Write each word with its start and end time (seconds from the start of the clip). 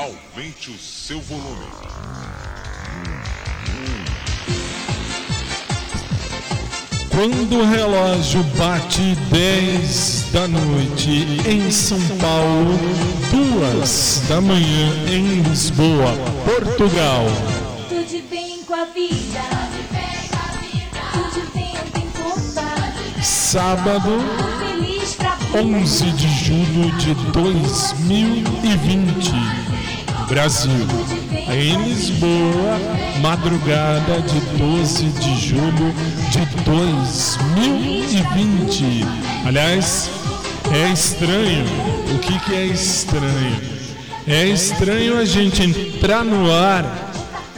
Aumente 0.00 0.70
o 0.70 0.78
seu 0.78 1.20
volume. 1.20 1.66
Quando 7.10 7.58
o 7.58 7.64
relógio 7.66 8.42
bate 8.56 9.14
10 9.30 10.28
da 10.32 10.48
noite 10.48 11.26
em 11.46 11.70
São 11.70 12.00
Paulo, 12.16 12.78
duas 13.30 14.22
da 14.26 14.40
manhã 14.40 14.90
em 15.06 15.42
Lisboa, 15.42 16.14
Portugal. 16.46 17.26
Tudo 17.90 18.22
bem 18.30 18.62
com 18.64 18.72
a 18.72 18.86
vida. 18.86 19.42
Tudo 21.12 21.46
bem 21.52 21.74
tem 21.92 22.08
força. 22.12 22.62
Sábado, 23.22 24.12
Tô 24.38 24.44
feliz 24.64 25.14
pra 25.16 25.36
11 25.54 26.10
de 26.12 26.28
julho 26.42 26.90
de 26.96 27.12
2020, 27.32 29.32
Brasil. 30.30 30.86
Em 31.52 31.76
Lisboa, 31.82 32.78
madrugada 33.20 34.22
de 34.22 34.40
12 34.56 35.06
de 35.06 35.48
julho 35.48 35.92
de 36.30 36.46
2020. 36.62 39.04
Aliás, 39.44 40.08
é 40.72 40.92
estranho. 40.92 41.64
O 42.14 42.18
que, 42.20 42.38
que 42.44 42.54
é 42.54 42.66
estranho? 42.66 43.60
É 44.28 44.46
estranho 44.46 45.18
a 45.18 45.24
gente 45.24 45.64
entrar 45.64 46.24
no 46.24 46.52
ar 46.52 46.84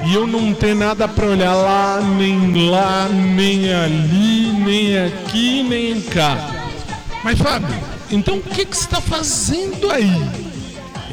e 0.07 0.15
eu 0.15 0.27
não 0.27 0.55
ter 0.55 0.75
nada 0.75 1.07
para 1.07 1.27
olhar 1.27 1.55
lá, 1.55 2.01
nem 2.01 2.71
lá, 2.71 3.07
nem 3.07 3.71
ali, 3.71 4.51
nem 4.51 4.99
aqui, 4.99 5.63
nem 5.63 6.01
cá. 6.01 6.39
Mas 7.23 7.39
Fábio, 7.39 7.69
então 8.11 8.39
o 8.39 8.43
que, 8.43 8.65
que 8.65 8.75
você 8.75 8.85
está 8.85 9.03
fazendo 9.03 9.91
aí? 9.91 10.11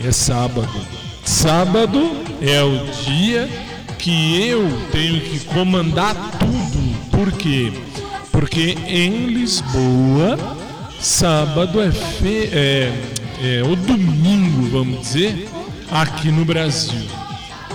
É 0.02 0.10
sábado. 0.10 0.99
Sábado 1.34 2.24
é 2.42 2.62
o 2.64 2.88
dia 3.06 3.48
que 4.00 4.50
eu 4.50 4.68
tenho 4.92 5.22
que 5.22 5.42
comandar 5.42 6.16
tudo. 6.40 6.98
Por 7.12 7.32
quê? 7.34 7.72
Porque 8.32 8.76
em 8.88 9.28
Lisboa, 9.28 10.58
sábado 11.00 11.80
é, 11.82 11.92
fe... 11.92 12.50
é, 12.52 12.92
é 13.44 13.64
o 13.64 13.76
domingo, 13.76 14.70
vamos 14.72 15.02
dizer, 15.02 15.48
aqui 15.92 16.32
no 16.32 16.44
Brasil. 16.44 17.08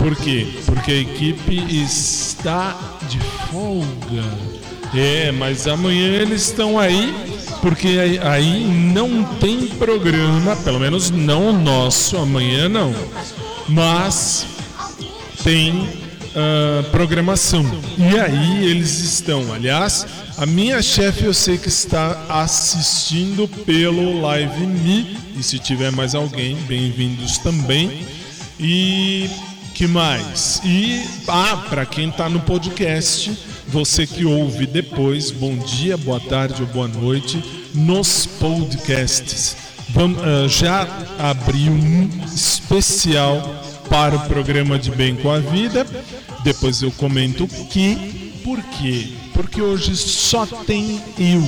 Por 0.00 0.16
quê? 0.16 0.48
Porque 0.66 0.90
a 0.90 0.96
equipe 0.96 1.54
está 1.70 2.76
de 3.08 3.20
folga. 3.52 4.24
É, 4.92 5.30
mas 5.30 5.68
amanhã 5.68 6.08
eles 6.08 6.42
estão 6.42 6.76
aí, 6.78 7.14
porque 7.62 7.98
aí- 8.20 8.64
não 8.64 9.22
tem 9.24 9.68
programa, 9.68 10.56
pelo 10.56 10.80
menos 10.80 11.10
não 11.10 11.50
o 11.50 11.52
nosso, 11.52 12.16
amanhã 12.16 12.68
não. 12.68 12.92
Mas 13.68 14.46
tem 15.42 15.88
ah, 16.34 16.82
programação. 16.90 17.64
E 17.96 18.18
aí 18.18 18.66
eles 18.66 19.00
estão. 19.00 19.52
Aliás, 19.52 20.06
a 20.36 20.44
minha 20.44 20.82
chefe 20.82 21.24
eu 21.24 21.34
sei 21.34 21.56
que 21.56 21.68
está 21.68 22.26
assistindo 22.28 23.46
pelo 23.64 24.20
Live 24.20 24.66
Me. 24.66 25.16
E 25.36 25.42
se 25.42 25.58
tiver 25.58 25.92
mais 25.92 26.14
alguém, 26.14 26.56
bem-vindos 26.66 27.38
também. 27.38 28.06
E 28.58 29.30
que 29.74 29.86
mais? 29.86 30.60
E 30.64 31.04
ah, 31.28 31.64
para 31.68 31.86
quem 31.86 32.08
está 32.08 32.28
no 32.28 32.40
podcast, 32.40 33.36
você 33.68 34.06
que 34.06 34.24
ouve 34.24 34.66
depois, 34.66 35.30
bom 35.30 35.56
dia, 35.56 35.96
boa 35.96 36.20
tarde 36.20 36.62
ou 36.62 36.68
boa 36.68 36.88
noite 36.88 37.42
nos 37.74 38.26
podcasts. 38.26 39.56
Vamos, 39.94 40.18
ah, 40.24 40.48
já 40.48 40.88
abri 41.20 41.70
um 41.70 42.10
especial 42.26 43.62
para 43.88 44.16
o 44.16 44.26
programa 44.26 44.76
de 44.76 44.90
Bem 44.90 45.14
com 45.14 45.30
a 45.30 45.38
Vida. 45.38 45.86
Depois 46.42 46.82
eu 46.82 46.90
comento 46.90 47.46
que. 47.70 48.32
Por 48.42 48.60
quê? 48.60 49.12
Porque 49.32 49.62
hoje 49.62 49.96
só 49.96 50.44
tem 50.44 51.00
eu. 51.16 51.40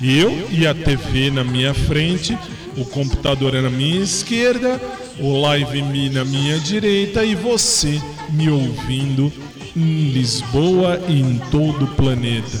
Eu 0.00 0.48
e 0.50 0.64
a 0.64 0.72
TV 0.72 1.32
na 1.32 1.42
minha 1.42 1.74
frente, 1.74 2.38
o 2.76 2.84
computador 2.84 3.54
é 3.54 3.60
na 3.60 3.68
minha 3.68 4.00
esquerda, 4.00 4.80
o 5.18 5.40
Live 5.40 5.82
Me 5.82 6.08
na 6.08 6.24
minha 6.24 6.58
direita 6.60 7.24
e 7.24 7.34
você 7.34 8.00
me 8.30 8.48
ouvindo 8.48 9.30
em 9.76 10.08
Lisboa 10.10 11.00
e 11.08 11.20
em 11.20 11.38
todo 11.50 11.84
o 11.84 11.94
planeta. 11.96 12.58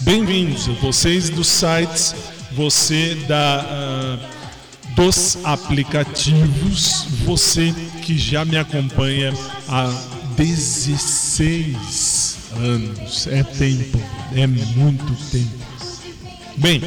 Bem-vindos, 0.00 0.66
vocês 0.82 1.30
dos 1.30 1.46
sites, 1.46 2.14
você 2.52 3.14
da. 3.28 3.64
ah, 3.64 4.35
dos 4.96 5.38
aplicativos, 5.44 7.06
você 7.24 7.72
que 8.02 8.18
já 8.18 8.44
me 8.46 8.56
acompanha 8.56 9.32
há 9.68 9.92
16 10.36 12.38
anos. 12.56 13.26
É 13.26 13.42
tempo, 13.42 14.00
é 14.34 14.46
muito 14.46 15.14
tempo. 15.30 15.66
Bem, 16.56 16.80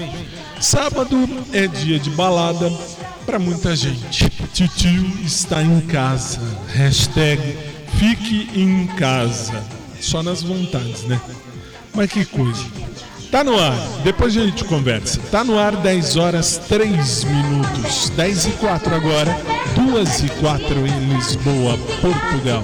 sábado 0.59 1.29
é 1.53 1.67
dia 1.67 1.99
de 1.99 2.09
balada 2.09 2.71
para 3.27 3.37
muita 3.37 3.75
gente. 3.75 4.27
Titio 4.53 5.05
está 5.23 5.61
em 5.61 5.79
casa. 5.81 6.39
Hashtag 6.73 7.39
fique 7.99 8.49
em 8.59 8.87
casa. 8.97 9.63
Só 10.01 10.23
nas 10.23 10.41
vontades, 10.41 11.03
né? 11.03 11.21
Mas 11.93 12.11
que 12.11 12.25
coisa. 12.25 12.65
Tá 13.31 13.43
no 13.43 13.59
ar, 13.59 13.77
depois 14.03 14.35
a 14.35 14.41
gente 14.43 14.63
conversa. 14.65 15.19
Tá 15.29 15.43
no 15.43 15.59
ar 15.59 15.75
10 15.75 16.15
horas 16.15 16.57
3 16.67 17.23
minutos. 17.25 18.09
10 18.09 18.47
e 18.47 18.51
4 18.53 18.95
agora, 18.95 19.37
2 19.75 20.23
e 20.23 20.29
4 20.41 20.87
em 20.87 21.13
Lisboa, 21.13 21.77
Portugal. 22.01 22.63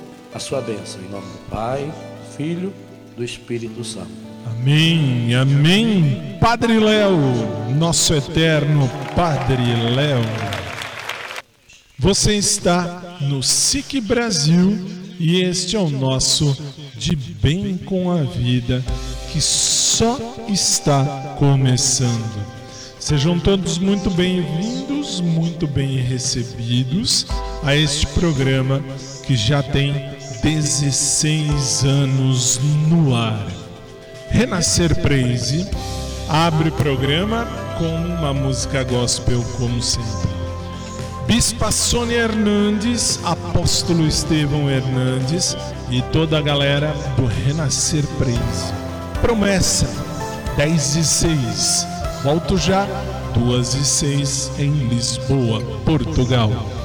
a 0.33 0.39
sua 0.39 0.61
bênção. 0.61 1.01
Em 1.01 1.09
nome 1.09 1.25
do 1.25 1.49
Pai, 1.49 1.91
Filho, 2.35 2.73
do 3.15 3.23
Espírito 3.23 3.83
Santo. 3.83 4.11
Amém, 4.45 5.33
amém. 5.35 6.37
Padre 6.39 6.79
Léo, 6.79 7.17
nosso 7.77 8.13
eterno 8.13 8.89
Padre 9.15 9.63
Léo. 9.95 10.21
Você 11.97 12.35
está 12.35 13.19
no 13.21 13.43
SIC 13.43 14.01
Brasil 14.01 14.79
e 15.19 15.41
este 15.41 15.75
é 15.75 15.79
o 15.79 15.89
nosso 15.89 16.57
De 16.97 17.15
Bem 17.15 17.77
com 17.77 18.11
a 18.11 18.23
Vida 18.23 18.83
que 19.31 19.39
só 19.39 20.17
está 20.49 21.35
começando. 21.37 22.45
Sejam 22.99 23.39
todos 23.39 23.77
muito 23.77 24.09
bem-vindos, 24.09 25.21
muito 25.21 25.67
bem 25.67 25.97
recebidos 25.97 27.25
a 27.63 27.75
este 27.75 28.05
programa 28.07 28.81
que 29.25 29.35
já 29.35 29.63
tem 29.63 30.20
16 30.41 31.83
anos 31.83 32.59
no 32.87 33.15
ar. 33.15 33.45
Renascer 34.31 34.99
Praise 34.99 35.69
abre 36.27 36.69
o 36.69 36.71
programa 36.71 37.45
com 37.77 37.85
uma 37.85 38.33
música 38.33 38.83
gospel, 38.83 39.43
como 39.57 39.79
sempre. 39.83 40.29
Bispa 41.27 41.71
Sônia 41.71 42.23
Hernandes, 42.23 43.19
Apóstolo 43.23 44.07
Estevão 44.07 44.67
Hernandes 44.67 45.55
e 45.91 46.01
toda 46.11 46.39
a 46.39 46.41
galera 46.41 46.91
do 47.15 47.27
Renascer 47.27 48.03
Praise. 48.17 48.73
Promessa 49.21 49.87
10 50.57 50.95
e 50.95 51.03
6. 51.03 51.87
Volto 52.23 52.57
já, 52.57 52.87
2 53.35 53.73
e 53.75 53.85
6 53.85 54.51
em 54.57 54.71
Lisboa, 54.87 55.61
Portugal. 55.85 56.80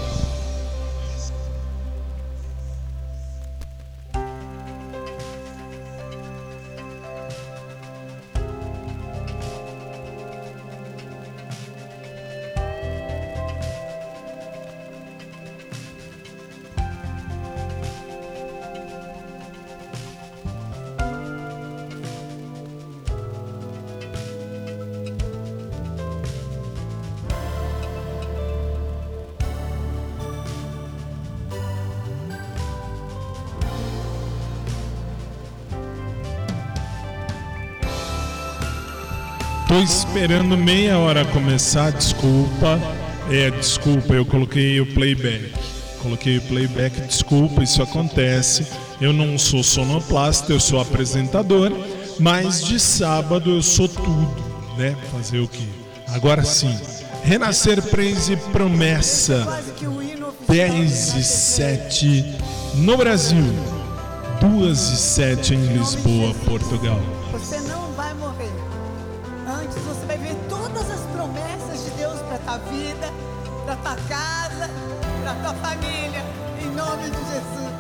Esperando 39.87 40.57
meia 40.57 40.99
hora 40.99 41.25
começar, 41.27 41.93
desculpa. 41.93 42.81
É, 43.31 43.51
desculpa, 43.51 44.15
eu 44.15 44.27
coloquei 44.27 44.81
o 44.81 44.95
playback. 44.95 45.53
Coloquei 46.03 46.39
o 46.39 46.43
playback, 46.43 47.01
desculpa, 47.03 47.63
isso 47.63 47.81
acontece. 47.81 48.67
Eu 49.01 49.13
não 49.13 49.39
sou 49.39 49.63
sonoplasta, 49.63 50.53
eu 50.53 50.59
sou 50.59 50.81
apresentador, 50.81 51.71
mas 52.19 52.65
de 52.65 52.81
sábado 52.81 53.51
eu 53.51 53.63
sou 53.63 53.89
tudo, 53.89 54.37
né? 54.77 54.97
Fazer 55.13 55.39
o 55.39 55.47
quê? 55.47 55.65
Agora 56.09 56.43
sim. 56.45 56.77
Renascer 57.23 57.81
Praise 57.83 58.37
Promessa 58.53 59.63
10 60.49 61.15
e 61.15 61.23
7 61.23 62.37
no 62.75 62.97
Brasil, 62.97 63.45
2 64.41 64.79
e 64.79 64.97
7 64.97 65.55
em 65.55 65.79
Lisboa, 65.79 66.35
Portugal. 66.45 67.01
Você 67.33 67.61
não 67.61 67.93
vai 67.93 68.13
morrer. 68.15 68.66
Antes 69.49 69.79
você 69.85 70.05
vai 70.07 70.19
ver 70.19 70.35
todas 70.49 70.91
as 70.91 71.01
promessas 71.13 71.85
de 71.85 71.91
Deus 71.91 72.21
para 72.23 72.39
tua 72.39 72.59
vida, 72.69 73.13
para 73.65 73.77
tua 73.77 73.97
casa, 74.09 74.69
para 75.23 75.35
tua 75.35 75.55
família, 75.55 76.21
em 76.61 76.71
nome 76.75 77.05
de 77.05 77.17
Jesus. 77.17 77.76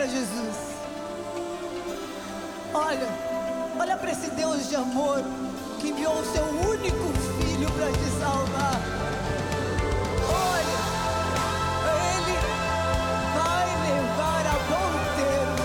Para 0.00 0.08
Jesus. 0.08 0.56
Olha, 2.72 3.08
olha 3.78 3.96
para 3.98 4.12
esse 4.12 4.30
Deus 4.30 4.66
de 4.66 4.74
amor 4.74 5.22
que 5.78 5.88
enviou 5.90 6.14
o 6.14 6.24
seu 6.24 6.42
único 6.42 7.12
filho 7.38 7.70
para 7.72 7.92
te 7.92 8.10
salvar. 8.18 8.80
Olha, 10.56 10.80
Ele 12.14 12.38
vai 13.36 13.66
levar 13.90 14.46
a 14.46 14.56
bom 14.70 14.90
termo 15.20 15.64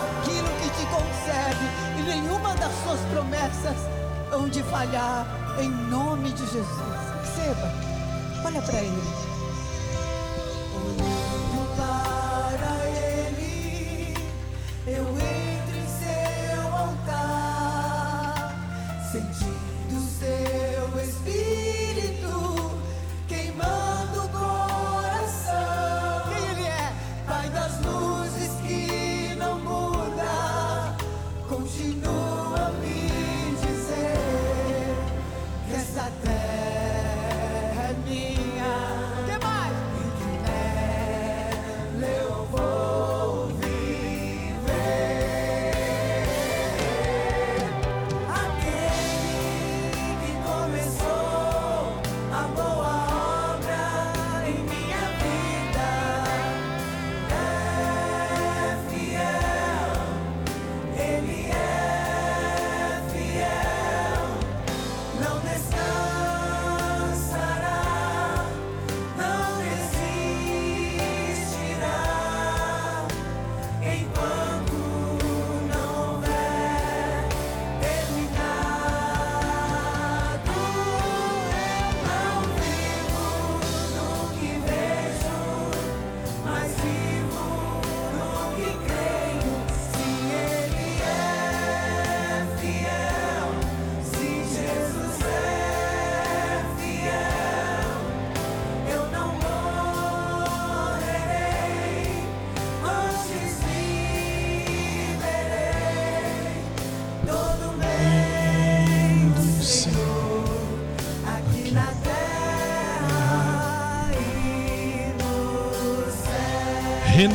aquilo 0.00 0.48
que 0.60 0.70
te 0.78 0.86
concede 0.86 1.66
e 1.98 2.02
nenhuma 2.04 2.54
das 2.54 2.72
suas 2.84 3.00
promessas 3.12 3.76
hão 4.32 4.48
de 4.48 4.62
falhar 4.62 5.26
em 5.60 5.68
nome 5.68 6.30
de 6.30 6.46
Jesus. 6.46 6.66
Receba, 7.20 7.70
olha 8.46 8.62
para 8.62 8.78
Ele. 8.78 9.23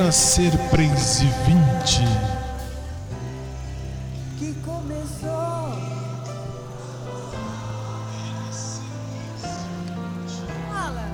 Renascer 0.10 0.58
Praise 0.72 1.24
20. 1.46 2.02
que 4.40 4.54
começou. 4.66 5.30
Fala. 10.68 11.06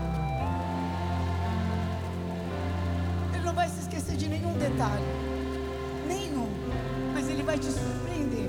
Ele 3.34 3.44
não 3.44 3.54
vai 3.54 3.68
se 3.68 3.82
esquecer 3.82 4.16
de 4.16 4.30
nenhum 4.30 4.54
detalhe. 4.54 5.04
Nenhum. 6.08 6.48
Mas 7.14 7.28
ele 7.28 7.44
vai 7.44 7.58
te 7.58 7.66
surpreender. 7.66 8.45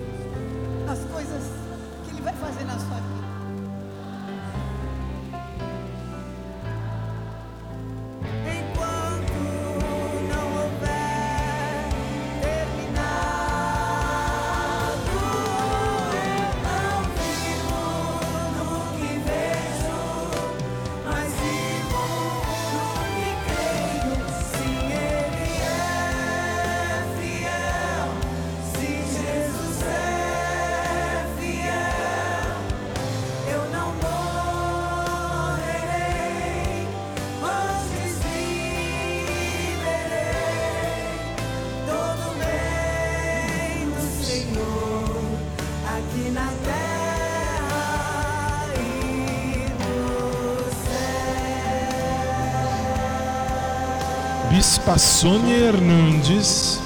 Sônia 54.94 55.54
Hernandes, 55.54 56.80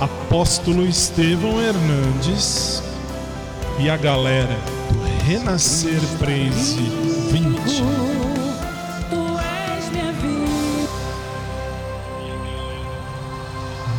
Apóstolo 0.00 0.86
Estevão 0.86 1.60
Hernandes 1.60 2.82
e 3.78 3.90
a 3.90 3.96
galera 3.96 4.56
do 4.90 5.24
Renascer 5.26 6.00
Praise 6.18 6.76
20. 7.30 7.82
Tu 9.10 9.38
és 9.38 9.90
minha 9.90 10.12
vida. 10.12 10.88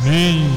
Amém. 0.00 0.50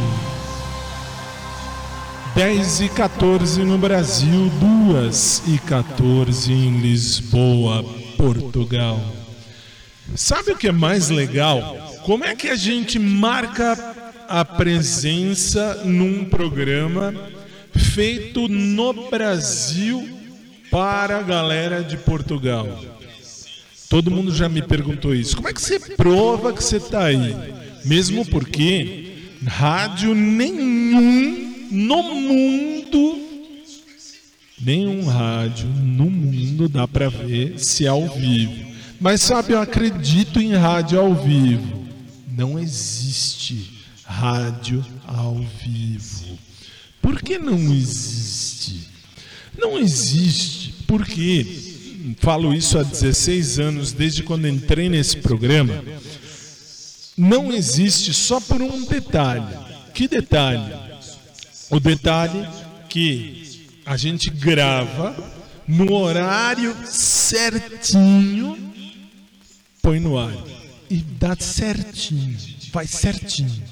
10 2.36 2.82
e 2.82 2.90
14 2.90 3.64
no 3.64 3.78
Brasil, 3.78 4.50
2 4.90 5.44
e 5.48 5.60
14 5.60 6.52
em 6.52 6.80
Lisboa, 6.80 7.86
Portugal. 8.18 9.00
Sabe 10.16 10.52
o 10.52 10.58
que 10.58 10.68
é 10.68 10.72
mais 10.72 11.10
legal? 11.10 11.75
Como 12.06 12.24
é 12.24 12.36
que 12.36 12.50
a 12.50 12.56
gente 12.56 13.00
marca 13.00 13.74
a 14.30 14.46
presença 14.46 15.82
num 15.86 16.24
programa 16.24 17.12
feito 17.74 18.48
no 18.48 19.10
Brasil 19.10 20.08
para 20.70 21.18
a 21.18 21.24
galera 21.24 21.84
de 21.84 21.98
Portugal? 21.98 22.68
Todo 23.90 24.12
mundo 24.12 24.32
já 24.32 24.48
me 24.48 24.62
perguntou 24.62 25.16
isso. 25.16 25.36
Como 25.36 25.48
é 25.48 25.54
que 25.54 25.60
você 25.60 25.80
prova 25.80 26.54
que 26.54 26.64
você 26.64 26.78
está 26.78 27.06
aí? 27.06 27.36
Mesmo 27.84 28.24
porque 28.24 29.14
rádio 29.44 30.14
nenhum 30.14 31.70
no 31.72 32.04
mundo, 32.04 33.20
nenhum 34.62 35.08
rádio 35.08 35.66
no 35.66 36.08
mundo 36.12 36.70
dá 36.70 36.88
para 36.88 37.10
ver 37.10 37.58
se 37.58 37.84
é 37.84 37.90
ao 37.90 38.08
vivo. 38.10 38.64
Mas 39.02 39.22
sabe, 39.24 39.54
eu 39.54 39.60
acredito 39.60 40.40
em 40.40 40.54
rádio 40.54 41.00
ao 41.00 41.16
vivo. 41.16 41.85
Não 42.36 42.60
existe 42.60 43.72
rádio 44.04 44.86
ao 45.08 45.36
vivo. 45.64 46.38
Por 47.02 47.22
que 47.22 47.40
não 47.40 47.74
existe? 47.74 48.90
Não 49.58 49.80
existe 49.80 50.74
porque 50.86 51.46
falo 52.20 52.54
isso 52.54 52.78
há 52.78 52.84
16 52.84 53.60
anos, 53.60 53.94
desde 53.94 54.22
quando 54.22 54.50
entrei 54.50 54.90
nesse 54.90 55.18
programa. 55.18 55.82
Não 57.16 57.54
existe 57.54 58.14
só 58.14 58.42
por 58.42 58.62
um 58.62 58.84
detalhe. 58.84 59.58
Que 59.94 60.06
detalhe? 60.06 60.74
O 61.70 61.80
detalhe 61.80 62.46
que 62.90 63.66
a 63.86 63.96
gente 63.96 64.30
grava 64.30 65.16
no 65.66 65.94
horário 65.94 66.76
certinho, 66.86 68.58
põe 69.82 70.02
no 70.02 70.18
ar 70.18 70.65
e 70.90 70.98
dá 70.98 71.36
certinho, 71.40 72.38
vai 72.72 72.88
certinho. 72.88 73.64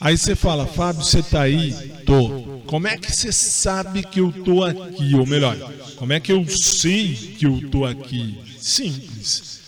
Aí 0.00 0.16
você 0.16 0.34
fala, 0.34 0.66
Fábio, 0.66 1.04
você 1.04 1.22
tá 1.22 1.42
aí? 1.42 1.72
Tô. 2.06 2.60
Como 2.66 2.88
é 2.88 2.96
que 2.96 3.12
você 3.12 3.30
sabe 3.30 4.02
que 4.02 4.20
eu 4.20 4.32
tô 4.32 4.64
aqui? 4.64 5.14
Ou 5.14 5.26
melhor, 5.26 5.56
como 5.96 6.12
é 6.12 6.20
que 6.20 6.32
eu 6.32 6.46
sei 6.48 7.14
que 7.38 7.44
eu 7.44 7.68
tô 7.70 7.84
aqui? 7.84 8.38
Simples. 8.58 9.60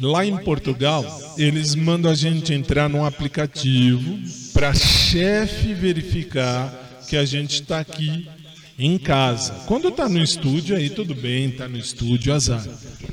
Lá 0.00 0.24
em 0.24 0.36
Portugal, 0.38 1.04
eles 1.36 1.74
mandam 1.74 2.10
a 2.10 2.14
gente 2.14 2.52
entrar 2.52 2.88
num 2.88 3.04
aplicativo 3.04 4.18
para 4.52 4.72
chefe 4.74 5.74
verificar 5.74 7.02
que 7.08 7.16
a 7.16 7.24
gente 7.24 7.62
está 7.62 7.80
aqui 7.80 8.28
em 8.78 8.98
casa. 8.98 9.52
Quando 9.66 9.90
tá 9.90 10.08
no 10.08 10.22
estúdio, 10.22 10.76
aí 10.76 10.90
tudo 10.90 11.14
bem, 11.14 11.50
tá 11.50 11.68
no 11.68 11.78
estúdio, 11.78 12.34
azar. 12.34 12.66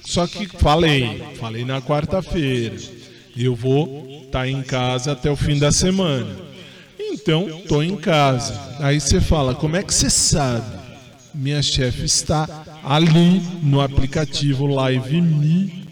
Só 0.03 0.27
que 0.27 0.46
falei, 0.48 1.24
falei 1.39 1.63
na 1.63 1.82
quarta-feira, 1.82 2.75
eu 3.36 3.55
vou 3.55 4.24
estar 4.25 4.39
tá 4.39 4.48
em 4.48 4.62
casa 4.62 5.13
até 5.13 5.32
o 5.32 5.36
fim 5.36 5.58
da 5.58 5.72
semana. 5.72 6.36
Então, 7.00 7.62
tô 7.67 7.82
em 7.82 7.96
casa. 7.96 8.60
Aí 8.79 9.00
você 9.00 9.22
fala, 9.22 9.55
como 9.55 9.75
é 9.77 9.84
que 9.84 9.93
você 9.93 10.10
sabe? 10.10 10.84
Minha 11.34 11.62
chefe 11.62 12.05
está 12.05 12.48
ali 12.84 13.41
no 13.62 13.82
aplicativo 13.82 14.67
Live 14.67 15.22
Me. 15.22 15.84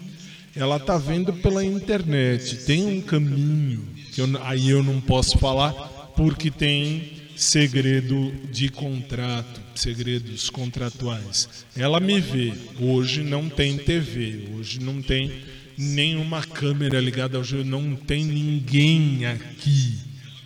Ela 0.54 0.78
tá 0.78 0.98
vendo 0.98 1.32
pela 1.32 1.64
internet. 1.64 2.56
Tem 2.66 2.98
um 2.98 3.00
caminho 3.00 3.82
que 4.12 4.20
eu, 4.20 4.28
aí 4.44 4.68
eu 4.68 4.82
não 4.82 5.00
posso 5.00 5.38
falar 5.38 5.72
porque 6.14 6.50
tem 6.50 7.21
segredo 7.36 8.32
de 8.50 8.68
contrato, 8.68 9.60
segredos 9.74 10.50
contratuais. 10.50 11.48
Ela 11.76 12.00
me 12.00 12.20
vê. 12.20 12.52
Hoje 12.80 13.22
não 13.22 13.48
tem 13.48 13.76
TV, 13.76 14.48
hoje 14.54 14.80
não 14.80 15.00
tem 15.02 15.30
nenhuma 15.76 16.42
câmera 16.42 17.00
ligada 17.00 17.36
ao 17.36 17.44
jogo, 17.44 17.64
não 17.64 17.96
tem 17.96 18.24
ninguém 18.24 19.26
aqui. 19.26 19.98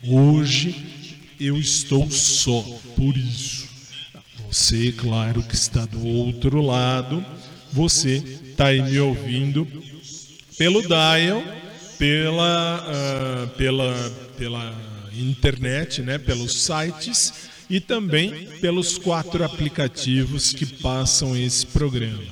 Hoje 0.03 0.75
eu 1.39 1.59
estou 1.59 2.11
só, 2.11 2.63
por 2.95 3.17
isso. 3.17 3.67
Você, 4.49 4.93
claro, 4.93 5.43
que 5.43 5.55
está 5.55 5.85
do 5.85 6.07
outro 6.07 6.63
lado, 6.63 7.25
você 7.73 8.23
está 8.51 8.69
aí 8.69 8.81
me 8.81 8.99
ouvindo 9.01 9.67
pelo 10.57 10.81
dial, 10.81 11.43
pela, 11.99 12.87
uh, 12.89 13.49
pela, 13.57 14.11
pela 14.39 14.86
internet, 15.21 16.03
né, 16.03 16.19
pelos 16.19 16.65
sites 16.65 17.49
e 17.69 17.81
também 17.81 18.49
pelos 18.61 18.99
quatro 18.99 19.45
aplicativos 19.45 20.53
que 20.53 20.67
passam 20.67 21.37
esse 21.37 21.67
programa. 21.67 22.23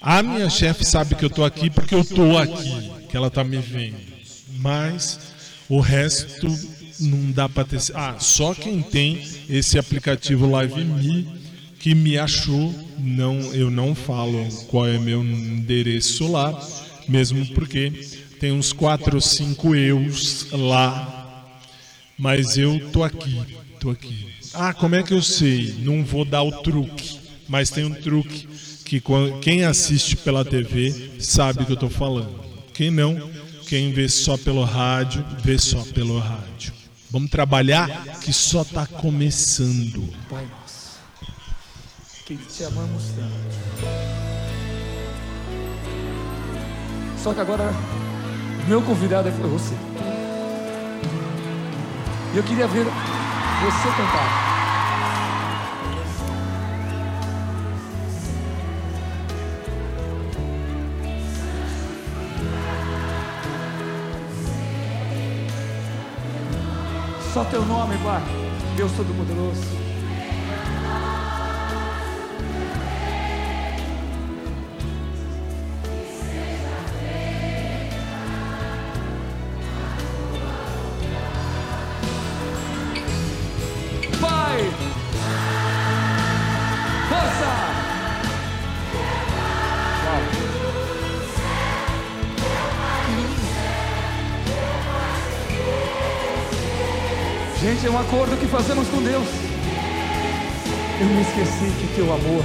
A 0.00 0.22
minha 0.22 0.48
chefe 0.48 0.84
sabe 0.84 1.14
que 1.14 1.24
eu 1.24 1.28
estou 1.28 1.44
aqui 1.44 1.70
porque 1.70 1.94
eu 1.94 2.00
estou 2.00 2.38
aqui, 2.38 2.90
que 3.08 3.16
ela 3.16 3.28
está 3.28 3.42
me 3.42 3.58
vendo. 3.58 3.96
Mas 4.58 5.18
o 5.68 5.80
resto 5.80 6.46
não 7.00 7.30
dá 7.30 7.48
para 7.48 7.64
ter. 7.64 7.80
Ah, 7.94 8.16
só 8.18 8.54
quem 8.54 8.82
tem 8.82 9.22
esse 9.48 9.78
aplicativo 9.78 10.50
Live 10.50 10.84
Me 10.84 11.38
que 11.78 11.94
me 11.94 12.18
achou, 12.18 12.74
não, 12.98 13.38
eu 13.54 13.70
não 13.70 13.94
falo 13.94 14.44
qual 14.66 14.86
é 14.86 14.98
meu 14.98 15.22
endereço 15.22 16.30
lá, 16.30 16.60
mesmo 17.08 17.46
porque 17.54 17.90
tem 18.40 18.52
uns 18.52 18.72
quatro 18.72 19.14
ou 19.16 19.20
cinco 19.20 19.74
eus 19.74 20.48
lá 20.50 21.17
mas 22.18 22.58
eu 22.58 22.90
tô 22.90 23.04
aqui, 23.04 23.40
tô 23.78 23.90
aqui. 23.90 24.28
Ah, 24.52 24.74
como 24.74 24.96
é 24.96 25.02
que 25.02 25.14
eu 25.14 25.22
sei? 25.22 25.76
Não 25.78 26.04
vou 26.04 26.24
dar 26.24 26.42
o 26.42 26.50
truque, 26.62 27.20
mas 27.48 27.70
tem 27.70 27.84
um 27.84 27.94
truque 27.94 28.48
que 28.84 29.02
quem 29.40 29.64
assiste 29.64 30.16
pela 30.16 30.44
TV 30.44 31.20
sabe 31.20 31.64
que 31.64 31.72
eu 31.72 31.76
tô 31.76 31.88
falando. 31.88 32.40
Quem 32.74 32.90
não, 32.90 33.30
quem 33.68 33.92
vê 33.92 34.08
só 34.08 34.36
pelo 34.36 34.64
rádio, 34.64 35.24
vê 35.42 35.58
só 35.58 35.82
pelo 35.84 36.18
rádio. 36.18 36.72
Vamos 37.10 37.30
trabalhar 37.30 37.88
que 38.20 38.32
só 38.32 38.64
tá 38.64 38.86
começando. 38.86 40.12
Pai 40.28 40.46
nosso, 40.46 40.98
que 42.26 42.36
te 42.36 42.64
amamos 42.64 43.04
tanto. 43.16 44.08
Só 47.22 47.32
que 47.32 47.40
agora, 47.40 47.72
meu 48.66 48.82
convidado 48.82 49.28
é 49.28 49.30
você. 49.30 49.74
E 52.32 52.36
eu 52.36 52.42
queria 52.42 52.66
ver 52.66 52.84
você 52.84 53.88
cantar. 53.96 54.48
Só 67.32 67.44
teu 67.44 67.64
nome, 67.64 67.96
Pai, 67.98 68.22
Deus 68.76 68.92
Todo-Poderoso. 68.92 69.87
Acordo 97.98 98.38
que 98.38 98.46
fazemos 98.46 98.86
com 98.88 99.02
Deus. 99.02 99.26
Eu 101.00 101.06
me 101.06 101.22
esqueci 101.22 101.70
que 101.80 101.94
teu 101.96 102.12
amor 102.12 102.44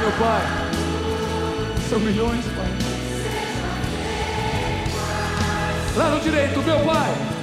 Meu 0.00 0.10
Pai, 0.12 0.42
são 1.90 2.00
milhões, 2.00 2.42
Pai. 2.56 2.66
Lá 5.94 6.08
no 6.08 6.20
direito, 6.20 6.62
meu 6.62 6.80
Pai. 6.86 7.39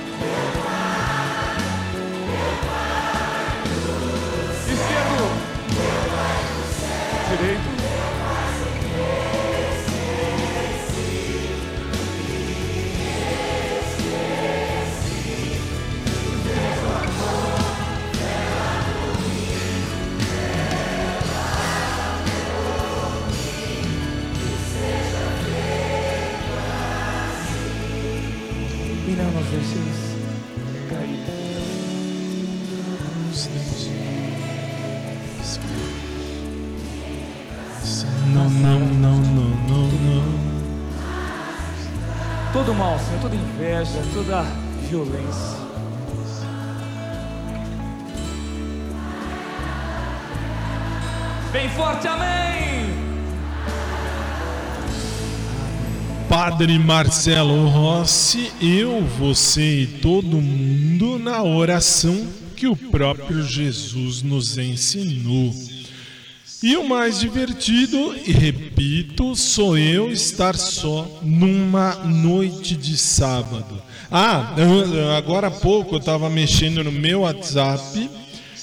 Inveja, 43.57 44.03
toda 44.13 44.43
violência. 44.87 45.57
Bem 51.51 51.67
forte, 51.69 52.07
amém! 52.07 53.07
Padre 56.29 56.77
Marcelo 56.77 57.67
Rossi, 57.67 58.51
eu, 58.61 59.03
você 59.17 59.81
e 59.81 59.87
todo 59.87 60.39
mundo 60.39 61.17
na 61.17 61.41
oração 61.41 62.27
que 62.55 62.67
o 62.67 62.75
próprio 62.75 63.41
Jesus 63.41 64.21
nos 64.21 64.57
ensinou. 64.57 65.51
E 66.61 66.75
o 66.75 66.87
mais 66.87 67.19
divertido, 67.19 68.15
e 68.25 68.31
repito, 68.31 68.66
sou 69.35 69.77
eu 69.77 70.11
estar 70.11 70.55
só 70.55 71.19
numa 71.21 71.95
noite 72.05 72.75
de 72.75 72.97
sábado. 72.97 73.81
Ah, 74.11 74.55
agora 75.17 75.47
há 75.47 75.51
pouco 75.51 75.95
eu 75.95 75.99
estava 75.99 76.29
mexendo 76.29 76.83
no 76.83 76.91
meu 76.91 77.21
WhatsApp 77.21 78.09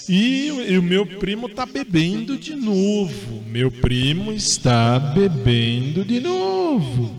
e, 0.08 0.50
o- 0.50 0.60
meu 0.82 1.04
primo 1.06 1.46
está 1.46 1.66
bebendo 1.66 2.36
de 2.38 2.54
novo. 2.54 3.42
Meu 3.46 3.70
primo 3.70 4.32
está 4.32 4.98
bebendo 4.98 6.04
de 6.04 6.20
novo. 6.20 7.14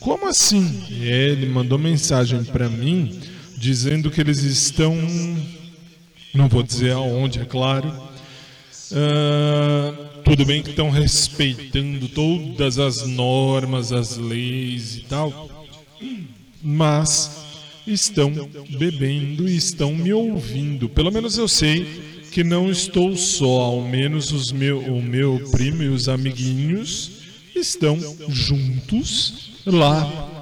Como 0.00 0.26
assim? 0.26 0.82
Ele 1.00 1.46
mandou 1.46 1.78
mensagem 1.78 2.42
para 2.44 2.68
mim 2.68 3.20
dizendo 3.56 4.10
que 4.10 4.20
eles 4.20 4.42
estão. 4.42 4.94
Não 6.34 6.48
vou 6.48 6.62
dizer 6.62 6.92
aonde, 6.92 7.38
é 7.40 7.44
claro. 7.44 7.92
Ah, 8.92 9.94
tudo 10.24 10.44
bem 10.44 10.62
que 10.62 10.70
estão 10.70 10.90
respeitando 10.90 12.08
todas 12.08 12.78
as 12.78 13.06
normas, 13.06 13.92
as 13.92 14.16
leis 14.16 14.96
e 14.96 15.00
tal, 15.00 15.68
mas 16.62 17.30
estão 17.86 18.32
bebendo 18.78 19.48
e 19.48 19.56
estão 19.56 19.94
me 19.94 20.12
ouvindo. 20.12 20.88
Pelo 20.88 21.10
menos 21.10 21.36
eu 21.38 21.48
sei 21.48 21.86
que 22.30 22.42
não 22.42 22.70
estou 22.70 23.16
só, 23.16 23.60
ao 23.62 23.82
menos 23.82 24.32
os 24.32 24.52
meu, 24.52 24.78
o 24.80 25.02
meu 25.02 25.42
primo 25.50 25.82
e 25.82 25.88
os 25.88 26.08
amiguinhos 26.08 27.10
estão 27.54 27.98
juntos 28.28 29.50
lá 29.66 30.32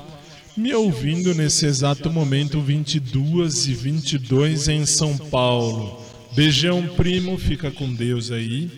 me 0.56 0.74
ouvindo 0.74 1.34
nesse 1.34 1.64
exato 1.64 2.10
momento 2.10 2.60
22 2.60 3.66
e 3.66 3.74
22 3.74 4.68
em 4.68 4.84
São 4.84 5.16
Paulo. 5.16 6.04
Beijão, 6.34 6.86
primo, 6.96 7.38
fica 7.38 7.70
com 7.70 7.92
Deus 7.92 8.30
aí. 8.30 8.70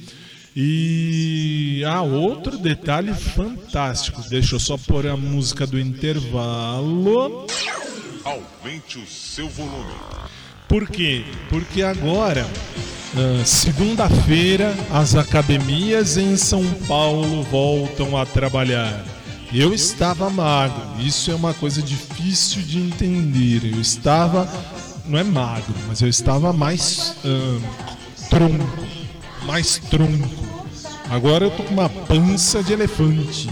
E 0.54 1.82
ah, 1.86 2.02
outro 2.02 2.58
detalhe 2.58 3.14
fantástico. 3.14 4.22
Deixa 4.28 4.56
eu 4.56 4.60
só 4.60 4.76
pôr 4.76 5.06
a 5.06 5.16
música 5.16 5.66
do 5.66 5.80
intervalo. 5.80 7.46
Aumente 8.24 8.98
o 8.98 9.06
seu 9.06 9.48
volume. 9.48 9.94
Por 10.68 10.88
quê? 10.88 11.24
Porque 11.48 11.82
agora, 11.82 12.46
ah, 13.16 13.44
segunda-feira, 13.44 14.74
as 14.90 15.14
academias 15.14 16.18
em 16.18 16.36
São 16.36 16.64
Paulo 16.86 17.42
voltam 17.44 18.16
a 18.16 18.26
trabalhar. 18.26 19.04
Eu 19.54 19.74
estava 19.74 20.30
magro, 20.30 20.82
isso 20.98 21.30
é 21.30 21.34
uma 21.34 21.52
coisa 21.52 21.82
difícil 21.82 22.62
de 22.62 22.78
entender. 22.78 23.70
Eu 23.70 23.80
estava, 23.80 24.48
não 25.06 25.18
é 25.18 25.24
magro, 25.24 25.74
mas 25.86 26.00
eu 26.00 26.08
estava 26.08 26.52
mais 26.52 27.16
ah, 27.24 28.28
tronco, 28.28 28.86
mais 29.46 29.78
tronco. 29.78 30.41
Agora 31.12 31.44
eu 31.44 31.50
tô 31.50 31.62
com 31.62 31.74
uma 31.74 31.90
pança 31.90 32.62
de 32.62 32.72
elefante. 32.72 33.50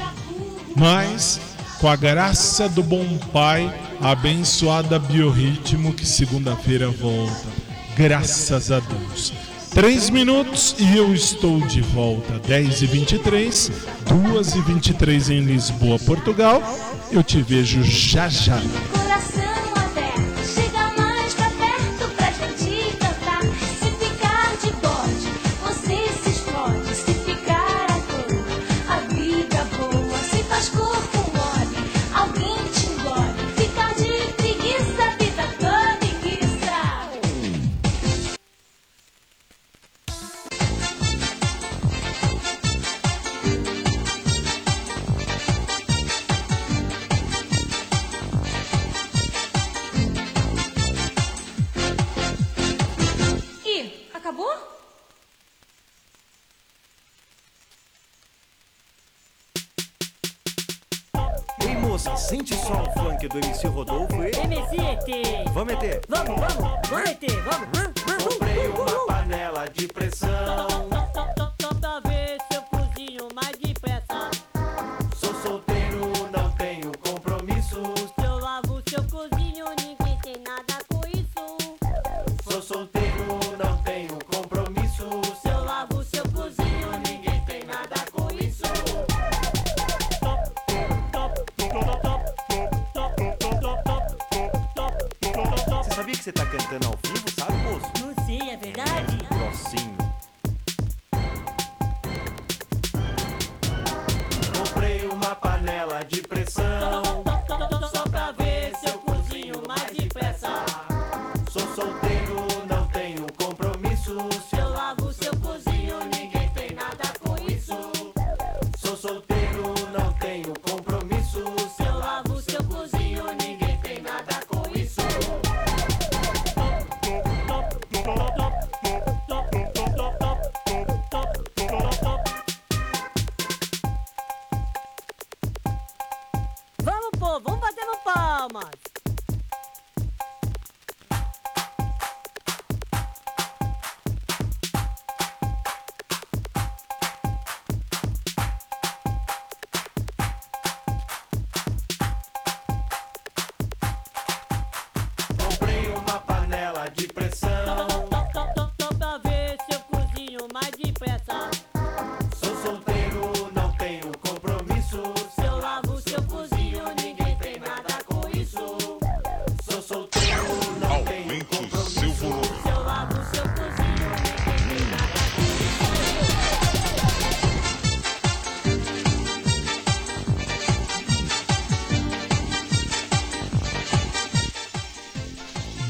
Mas, 0.74 1.38
com 1.78 1.88
a 1.88 1.94
graça 1.94 2.66
do 2.70 2.82
bom 2.82 3.06
Pai, 3.30 3.70
abençoada 4.00 4.98
biorritmo 4.98 5.92
que 5.92 6.06
segunda-feira 6.06 6.88
volta. 6.88 7.48
Graças 7.94 8.72
a 8.72 8.80
Deus. 8.80 9.34
Três 9.74 10.08
minutos 10.08 10.74
e 10.78 10.96
eu 10.96 11.12
estou 11.12 11.60
de 11.66 11.82
volta. 11.82 12.38
10 12.48 12.80
e 12.80 12.86
23 12.86 13.70
2 14.08 14.54
e 14.54 14.60
23 14.62 15.28
em 15.28 15.40
Lisboa, 15.40 15.98
Portugal. 15.98 16.62
Eu 17.12 17.22
te 17.22 17.42
vejo 17.42 17.82
já 17.82 18.26
já. 18.26 18.58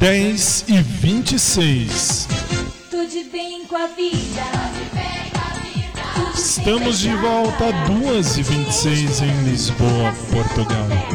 10 0.01 0.65
e 0.67 0.81
26. 0.81 2.27
Tô 2.91 3.05
de 3.05 3.25
bem 3.25 3.67
com 3.67 3.77
a 3.77 3.87
vida. 3.89 4.43
Estamos 6.35 7.01
de 7.01 7.15
volta 7.17 7.71
2 7.87 8.39
e 8.39 8.43
26 8.43 9.21
em 9.21 9.43
Lisboa, 9.45 10.15
Portugal. 10.33 11.10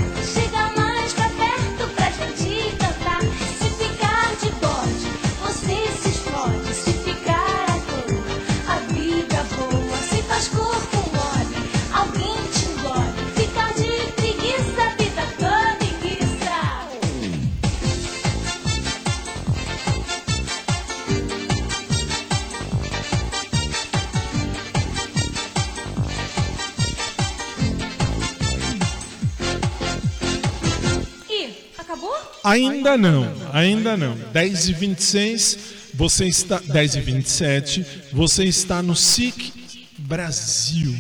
Ainda 32.56 32.96
não, 32.96 33.30
ainda 33.52 33.98
não. 33.98 34.16
10 34.32 34.70
e 34.70 34.74
26, 34.74 35.58
você 35.94 36.26
está. 36.26 36.58
10 36.60 36.96
e 36.96 37.02
27, 37.02 37.86
você 38.14 38.46
está 38.46 38.82
no 38.82 38.96
SIC 38.96 39.52
Brasil. 39.98 40.96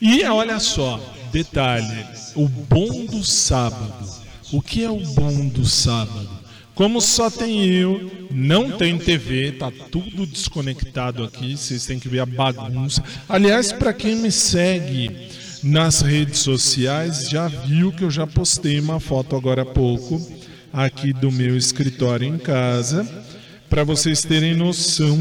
E 0.00 0.22
olha 0.24 0.60
só, 0.60 1.00
detalhe: 1.32 2.04
o 2.34 2.46
bom 2.46 3.06
do 3.06 3.24
sábado. 3.24 4.20
O 4.52 4.60
que 4.60 4.84
é 4.84 4.90
o 4.90 5.00
bom 5.00 5.48
do 5.48 5.64
sábado? 5.64 6.28
Como 6.74 7.00
só 7.00 7.30
tem 7.30 7.64
eu, 7.64 8.28
não 8.30 8.72
tem 8.72 8.98
TV, 8.98 9.52
tá 9.52 9.72
tudo 9.90 10.26
desconectado 10.26 11.24
aqui, 11.24 11.56
vocês 11.56 11.86
têm 11.86 11.98
que 11.98 12.08
ver 12.08 12.20
a 12.20 12.26
bagunça. 12.26 13.02
Aliás, 13.26 13.72
para 13.72 13.94
quem 13.94 14.16
me 14.16 14.30
segue 14.30 15.10
nas 15.62 16.02
redes 16.02 16.40
sociais, 16.40 17.30
já 17.30 17.48
viu 17.48 17.92
que 17.92 18.02
eu 18.02 18.10
já 18.10 18.26
postei 18.26 18.78
uma 18.78 19.00
foto 19.00 19.36
agora 19.36 19.62
há 19.62 19.66
pouco 19.66 20.20
aqui 20.72 21.12
do 21.12 21.30
meu 21.30 21.56
escritório 21.56 22.26
em 22.26 22.38
casa, 22.38 23.06
para 23.68 23.84
vocês 23.84 24.22
terem 24.22 24.54
noção 24.54 25.18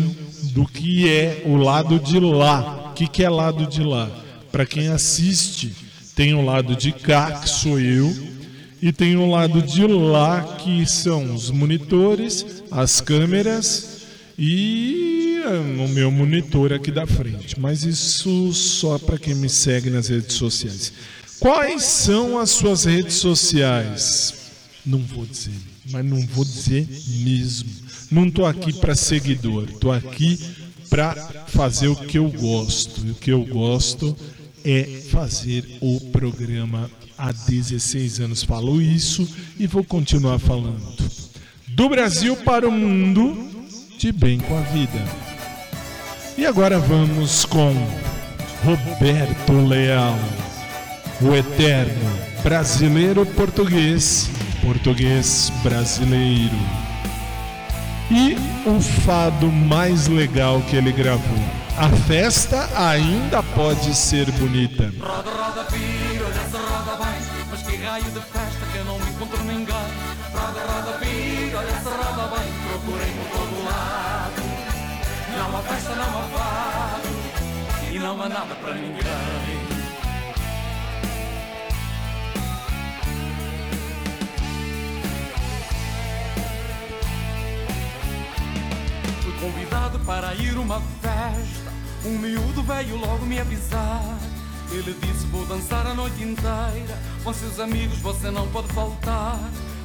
do 0.54 0.66
que 0.66 1.10
é 1.10 1.44
o 1.46 1.56
lado 1.56 2.00
de 2.00 2.20
lá. 2.20 2.90
O 2.92 2.94
que, 2.94 3.08
que 3.08 3.24
é 3.24 3.30
lado 3.30 3.66
de 3.68 3.84
lá? 3.84 4.10
Para 4.52 4.66
quem 4.66 4.88
assiste, 4.88 5.74
tem 6.16 6.34
o 6.34 6.44
lado 6.44 6.76
de 6.76 6.92
cá, 6.92 7.40
que 7.40 7.50
sou 7.50 7.80
eu, 7.80 8.14
e 8.82 8.92
tem 8.92 9.16
o 9.16 9.30
lado 9.30 9.62
de 9.62 9.86
lá, 9.86 10.58
que 10.58 10.86
são 10.86 11.34
os 11.34 11.52
monitores, 11.52 12.64
as 12.72 13.00
câmeras 13.00 14.02
e 14.38 15.40
eh, 15.46 15.84
o 15.84 15.88
meu 15.88 16.10
monitor 16.10 16.74
aqui 16.74 16.92
da 16.92 17.06
frente. 17.06 17.60
Mas 17.60 17.84
isso 17.84 18.52
só 18.54 18.98
para 18.98 19.20
quem 19.20 19.36
me 19.36 19.50
segue 19.50 19.90
nas 19.90 20.08
redes 20.08 20.36
sociais. 20.36 20.92
Quais 21.40 21.84
são 21.84 22.40
as 22.40 22.50
suas 22.50 22.86
redes 22.86 23.16
sociais? 23.16 24.41
Não 24.86 25.00
vou 25.00 25.26
dizer, 25.26 25.54
mas 25.92 26.04
não 26.04 26.22
vou 26.28 26.44
dizer 26.44 26.88
mesmo. 27.24 27.70
Não 28.10 28.26
estou 28.26 28.46
aqui 28.46 28.74
para 28.74 28.96
seguidor, 28.96 29.66
estou 29.70 29.92
aqui 29.92 30.40
para 30.90 31.16
fazer 31.48 31.88
o 31.88 31.96
que 31.96 32.18
eu 32.18 32.30
gosto. 32.30 33.06
E 33.06 33.12
o 33.12 33.16
que 33.16 33.32
eu 33.32 33.46
gosto 33.46 34.16
é 34.66 34.84
fazer 35.10 35.78
o 35.80 36.00
programa 36.12 36.90
há 37.18 37.32
16 37.32 38.20
anos. 38.20 38.44
Falo 38.44 38.82
isso 38.82 39.28
e 39.60 39.68
vou 39.68 39.84
continuar 39.84 40.40
falando. 40.40 40.98
Do 41.68 41.88
Brasil 41.88 42.36
para 42.38 42.68
o 42.68 42.72
mundo, 42.72 43.38
de 43.98 44.12
bem 44.12 44.40
com 44.40 44.58
a 44.58 44.62
vida. 44.62 45.00
E 46.38 46.46
agora 46.46 46.80
vamos 46.80 47.46
com 47.46 47.74
Roberto 48.64 49.54
Leal, 49.68 50.18
o 51.22 51.36
eterno 51.36 52.32
brasileiro 52.44 53.26
português, 53.26 54.30
português 54.62 55.52
brasileiro. 55.64 56.58
E 58.10 58.36
o 58.68 58.80
fado 58.80 59.52
mais 59.52 60.08
legal 60.08 60.62
que 60.70 60.76
ele 60.76 60.92
gravou. 60.92 61.40
A 61.78 61.90
festa 62.08 62.70
ainda 62.76 63.42
pode 63.42 63.94
ser 63.96 64.30
bonita. 64.34 64.92
Roda, 65.00 65.30
roda, 65.30 65.68
olha 66.26 66.50
se 66.50 66.58
roda 66.58 67.04
bem 67.04 67.46
Mas 67.50 67.62
que 67.64 67.76
raio 67.78 68.04
de 68.04 68.20
festa 68.20 68.66
que 68.72 68.78
eu 68.78 68.86
não 68.86 68.98
encontro 68.98 69.44
ninguém 69.44 69.76
Roda, 70.34 70.60
roda, 70.60 70.98
vira, 71.00 71.58
olha 71.60 71.80
se 71.80 71.90
roda 71.90 72.36
bem 72.36 72.54
Procurei 72.68 73.12
por 73.12 73.40
todo 73.40 73.66
lado 73.66 74.42
Não 75.38 75.58
há 75.58 75.62
festa, 75.62 75.96
não 75.96 76.20
há 76.20 76.24
fado 76.24 77.10
E 77.92 78.00
não 78.00 78.22
há 78.22 78.30
nada 78.30 78.56
para 78.56 78.74
ninguém 78.76 79.71
convidado 89.42 90.00
para 90.02 90.36
ir 90.36 90.56
uma 90.56 90.80
festa. 91.02 91.72
Um 92.06 92.20
miúdo 92.20 92.62
veio 92.62 92.96
logo 92.96 93.26
me 93.26 93.40
avisar. 93.40 94.18
Ele 94.72 94.96
disse 95.02 95.26
vou 95.28 95.44
dançar 95.48 95.86
a 95.88 95.96
noite 95.96 96.22
inteira. 96.22 96.98
Com 97.24 97.34
seus 97.34 97.60
amigos 97.60 97.98
você 97.98 98.30
não 98.30 98.48
pode 98.50 98.68
faltar. 98.68 99.40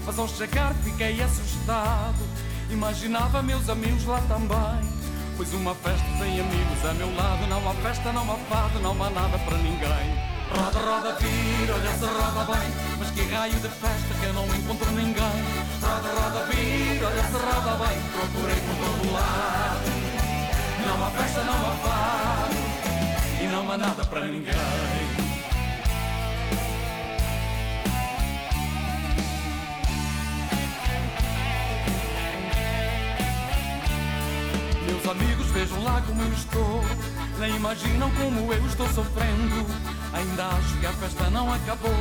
Mas 0.05 0.19
ao 0.19 0.29
chegar 0.29 0.75
fiquei 0.85 1.23
assustado. 1.23 2.23
Imaginava 2.71 3.43
meus 3.43 3.69
amigos 3.71 4.05
lá 4.05 4.21
também. 4.29 4.91
Pois 5.39 5.53
uma 5.55 5.75
festa 5.75 6.07
sem 6.19 6.39
amigos 6.39 6.85
a 6.85 6.93
meu 6.93 7.15
lado. 7.17 7.47
Não 7.49 7.71
há 7.71 7.75
festa, 7.77 8.13
não 8.13 8.31
há 8.31 8.37
fado, 8.37 8.79
não 8.81 9.03
há 9.03 9.11
nada 9.11 9.39
para 9.39 9.57
ninguém 9.57 10.26
Roda, 10.55 10.79
roda, 10.79 11.17
vira, 11.21 11.75
olha 11.75 11.93
se 11.93 12.05
roda 12.05 12.53
bem. 12.53 12.71
Mas 12.99 13.11
que 13.11 13.23
raio 13.35 13.55
de 13.55 13.69
festa 13.69 14.15
que 14.21 14.27
eu 14.27 14.33
não 14.33 14.47
encontro 14.47 14.91
ninguém? 14.93 15.45
Roda, 15.83 16.09
roda, 16.09 16.47
vira, 16.47 17.07
olha 17.09 17.23
se 17.25 17.33
roda 17.33 17.85
bem. 17.85 17.99
Procurei 18.13 18.61
por 18.61 18.77
todo 18.77 19.13
lado. 19.13 20.07
Não 20.87 21.05
há 21.05 21.11
festa, 21.11 21.43
não 21.43 21.53
há 21.53 21.73
fado 21.83 22.55
E 23.43 23.47
não 23.49 23.71
há 23.73 23.77
nada 23.77 24.05
para 24.05 24.21
ninguém. 24.27 24.55
Meus 34.87 35.09
amigos 35.09 35.47
vejam 35.49 35.83
lá 35.83 36.01
como 36.07 36.23
eu 36.23 36.33
estou. 36.33 36.85
Nem 37.41 37.57
imaginam 37.57 38.11
como 38.13 38.53
eu 38.53 38.67
estou 38.67 38.89
sofrendo 38.89 39.96
Ainda 40.17 40.47
acho 40.47 40.79
que 40.81 40.87
a 40.87 40.93
festa 40.93 41.29
não 41.29 41.53
acabou 41.53 41.93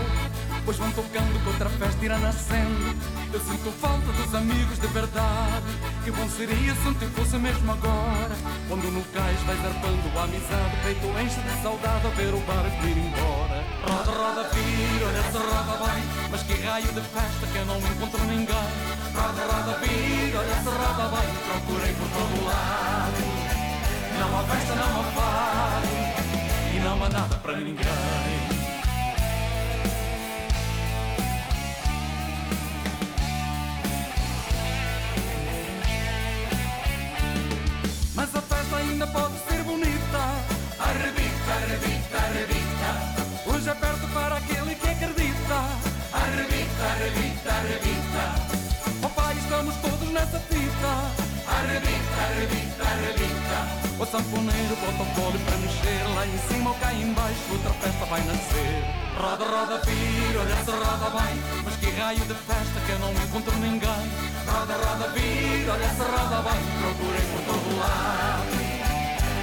Pois 0.63 0.77
vão 0.77 0.89
tocando 0.91 1.37
que 1.43 1.49
outra 1.49 1.69
festa 1.69 2.05
irá 2.05 2.17
nascendo. 2.17 2.95
Eu 3.33 3.39
sinto 3.41 3.71
falta 3.81 4.09
dos 4.13 4.33
amigos 4.33 4.79
de 4.79 4.87
verdade 4.87 5.67
Que 6.05 6.11
bom 6.11 6.27
seria 6.29 6.73
se 6.75 6.93
te 6.93 7.05
fosse 7.07 7.35
mesmo 7.35 7.69
agora 7.73 8.31
Quando 8.69 8.89
no 8.89 9.03
cais 9.11 9.39
vais 9.41 9.59
arpando 9.65 10.17
a 10.17 10.23
amizade 10.23 10.77
Peito 10.83 11.07
enche 11.19 11.41
de 11.41 11.61
saudade 11.61 12.07
a 12.07 12.09
ver 12.11 12.33
o 12.33 12.39
barco 12.47 12.87
ir 12.87 12.97
embora. 12.97 13.59
Roda, 13.83 14.11
roda, 14.11 14.49
vira, 14.53 15.05
olha 15.07 15.23
se 15.23 15.37
roda 15.37 15.85
bem 15.85 16.03
Mas 16.31 16.43
que 16.43 16.53
raio 16.63 16.87
de 16.87 17.01
festa 17.01 17.47
que 17.51 17.57
eu 17.57 17.65
não 17.65 17.77
encontro 17.79 18.23
ninguém. 18.23 18.69
Roda, 19.11 19.43
roda, 19.43 19.77
vira, 19.83 20.39
olha 20.39 20.55
se 20.55 20.69
roda 20.69 21.05
bem 21.11 21.29
Procurei 21.51 21.93
por 21.93 22.07
todo 22.15 22.45
lado. 22.45 23.23
Não 24.17 24.39
há 24.39 24.43
festa, 24.43 24.75
não 24.75 25.01
há 25.01 25.03
fado 25.03 25.74
Não 26.95 27.03
há 27.03 27.09
nada 27.09 27.35
para 27.39 27.57
ninguém. 27.57 27.75
Mas 38.15 38.33
a 38.33 38.41
festa 38.41 38.77
ainda 38.77 39.07
pode 39.07 39.44
sanfoneiro 54.15 54.75
bota 54.77 55.03
o 55.03 55.05
colo 55.13 55.39
para 55.39 55.57
mexer 55.57 56.03
Lá 56.15 56.25
em 56.25 56.37
cima 56.47 56.69
ou 56.69 56.75
cá 56.77 56.93
em 56.93 57.13
baixo 57.13 57.51
outra 57.51 57.71
festa 57.71 58.05
vai 58.05 58.21
nascer. 58.23 58.83
Roda, 59.17 59.45
roda, 59.45 59.81
vira, 59.85 60.39
olha 60.39 60.55
se 60.63 60.71
roda 60.71 61.09
bem 61.17 61.35
Mas 61.63 61.75
que 61.75 61.89
raio 61.99 62.19
de 62.19 62.33
festa 62.33 62.79
que 62.85 62.91
eu 62.91 62.99
não 62.99 63.11
encontro 63.11 63.55
ninguém. 63.59 64.05
Roda, 64.47 64.75
roda, 64.75 65.07
vira, 65.09 65.73
olha 65.73 65.89
se 65.89 66.03
roda 66.03 66.37
bem 66.47 66.61
Procurei 66.81 67.25
por 67.31 67.41
todo 67.49 67.77
lado. 67.79 68.55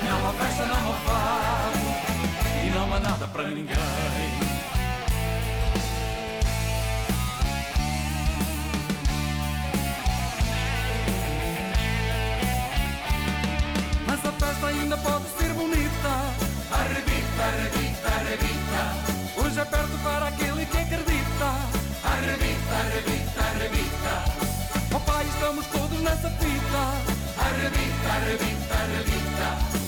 Não 0.08 0.28
há 0.28 0.32
festa, 0.32 0.64
não 0.66 0.92
há 0.92 0.96
fado 1.06 2.64
E 2.64 2.70
não 2.70 2.94
há 2.94 3.00
nada 3.00 3.26
para 3.28 3.48
ninguém 3.48 4.41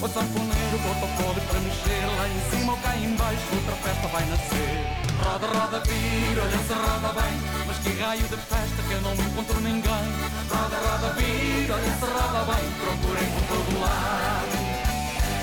O 0.05 0.07
sanfoneiro 0.07 0.79
bota 0.85 1.07
o 1.07 1.41
para 1.49 1.61
mexer 1.61 2.07
lá 2.19 2.29
em 2.29 2.51
cima 2.51 2.73
ou 2.73 2.79
cá 2.81 2.95
embaixo, 2.95 3.41
outra 3.55 3.75
festa 3.77 4.07
vai 4.09 4.23
nascer. 4.27 4.85
Roda, 5.25 5.47
roda, 5.47 5.81
vira, 5.81 6.43
olha 6.43 6.59
se 6.59 6.75
roda 6.75 7.23
bem, 7.23 7.41
mas 7.67 7.79
que 7.79 8.03
raio 8.03 8.21
de 8.21 8.37
festa 8.37 8.83
que 8.87 8.93
eu 8.93 9.01
não 9.01 9.15
encontro 9.15 9.61
ninguém. 9.63 10.05
Roda, 10.51 10.77
roda, 10.77 11.15
vira, 11.15 11.75
olha 11.77 11.95
se 11.95 12.05
roda 12.05 12.53
bem, 12.53 12.71
procurem 12.85 13.31
por 13.33 13.43
todo 13.49 13.81
lado. 13.81 14.59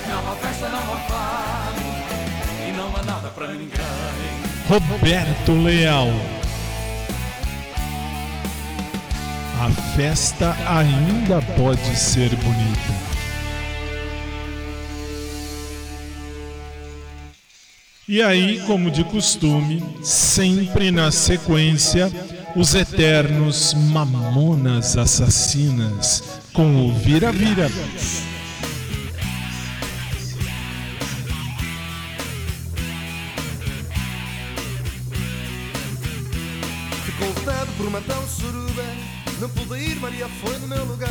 Não 0.07 0.31
há 0.31 0.35
festa, 0.35 0.69
não 0.69 0.93
há 0.93 0.97
fado, 1.09 1.81
e 2.67 2.71
não 2.77 2.95
há 2.95 3.03
nada 3.03 3.29
para 3.29 3.47
ninguém. 3.47 3.79
Roberto 4.69 5.53
Leal. 5.53 6.09
A 9.59 9.71
festa 9.95 10.55
ainda 10.67 11.41
pode 11.57 11.95
ser 11.97 12.35
bonita. 12.35 13.00
E 18.11 18.21
aí, 18.21 18.59
como 18.67 18.91
de 18.91 19.05
costume, 19.05 19.81
sempre 20.03 20.91
na 20.91 21.13
sequência, 21.13 22.11
os 22.57 22.75
eternos 22.75 23.73
Mamonas 23.73 24.97
Assassinas 24.97 26.21
com 26.51 26.89
o 26.89 26.93
Vira-Vira. 26.93 27.69
Ficou 37.05 37.33
vetado 37.33 37.71
por 37.77 37.87
uma 37.87 38.01
tal 38.01 38.27
suruba 38.27 38.83
Não 39.39 39.47
pude 39.47 39.79
ir, 39.79 39.95
Maria 40.01 40.27
foi 40.27 40.59
no 40.59 40.67
meu 40.67 40.83
lugar 40.83 41.10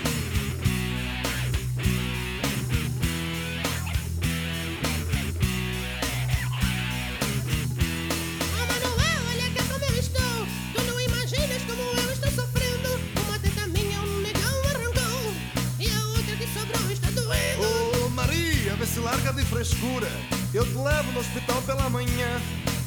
se 18.93 18.99
larga 18.99 19.31
de 19.33 19.43
frescura 19.45 20.07
Eu 20.53 20.65
te 20.65 20.75
levo 20.75 21.11
no 21.13 21.19
hospital 21.19 21.61
pela 21.63 21.89
manhã. 21.89 22.41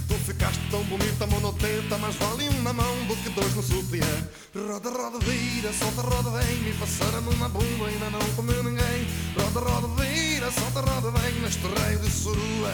Tu 0.07 0.15
ficaste 0.27 0.61
tão 0.71 0.83
bonita, 0.85 1.27
monoteta 1.27 1.97
Mas 1.99 2.15
vale 2.17 2.49
um 2.51 2.63
na 2.63 2.73
mão 2.73 2.95
do 3.07 3.17
que 3.17 3.31
dois 3.31 3.55
no 3.55 3.63
sutiã. 3.63 4.07
Roda, 4.55 4.91
roda, 4.91 5.19
vira, 5.21 5.73
solta, 5.73 6.03
roda, 6.03 6.31
vem 6.39 6.57
Me 6.59 6.73
passaram 6.75 7.23
na 7.23 7.49
bunda, 7.49 7.87
ainda 7.87 8.11
não 8.11 8.21
comeu 8.37 8.63
ninguém. 8.63 9.07
Roda, 9.39 9.61
roda, 9.61 9.89
vira, 10.03 10.51
solta, 10.51 10.81
roda, 10.81 11.11
vem 11.19 11.41
Neste 11.41 11.67
raio 11.67 11.99
de 11.99 12.11
surua. 12.11 12.73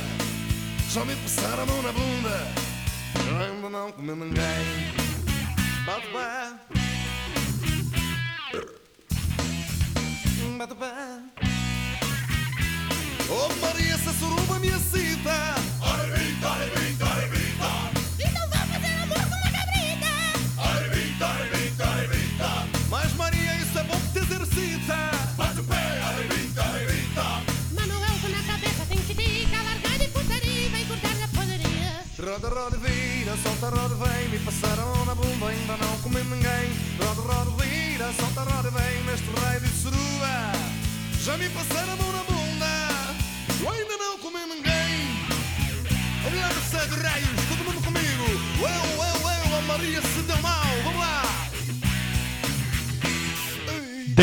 Já 0.91 1.05
me 1.05 1.15
passaram 1.17 1.67
na 1.83 1.93
bunda 1.93 2.71
ainda 3.39 3.69
não 3.71 3.93
comi 3.93 4.13
ninguém. 4.13 4.93
Bate 5.87 6.07
pé. 6.09 6.53
Bate 10.59 10.75
pé 10.75 11.40
Oh 13.33 13.49
Maria, 13.61 13.95
essa 13.95 14.13
suruba 14.13 14.59
me 14.59 14.69
excita 14.69 14.90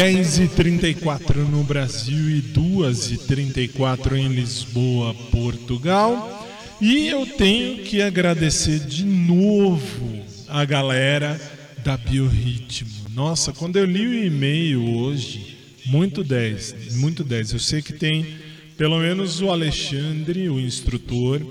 10 0.08 0.40
e 0.40 0.48
34 0.48 1.44
no 1.44 1.66
Brasil 1.66 2.30
e 2.30 2.40
2 2.40 3.12
e 3.12 3.18
34 3.18 4.16
em 4.16 4.30
Lisboa, 4.30 5.14
Portugal. 5.30 6.48
E 6.80 7.10
eu 7.10 7.26
tenho 7.26 7.84
que 7.84 8.02
agradecer 8.02 8.80
de 8.80 9.04
novo 9.04 10.24
a 10.48 10.64
galera 10.64 11.38
da 11.84 11.98
Biorritmo. 11.98 12.90
Nossa, 13.14 13.52
quando 13.52 13.76
eu 13.76 13.84
li 13.84 14.08
o 14.08 14.24
e-mail 14.24 14.82
hoje, 14.96 15.58
muito 15.86 16.24
10, 16.24 16.96
muito 16.96 17.22
10. 17.22 17.52
Eu 17.52 17.60
sei 17.60 17.82
que 17.82 17.92
tem 17.92 18.26
pelo 18.78 19.00
menos 19.00 19.42
o 19.42 19.52
Alexandre, 19.52 20.48
o 20.48 20.58
instrutor, 20.58 21.42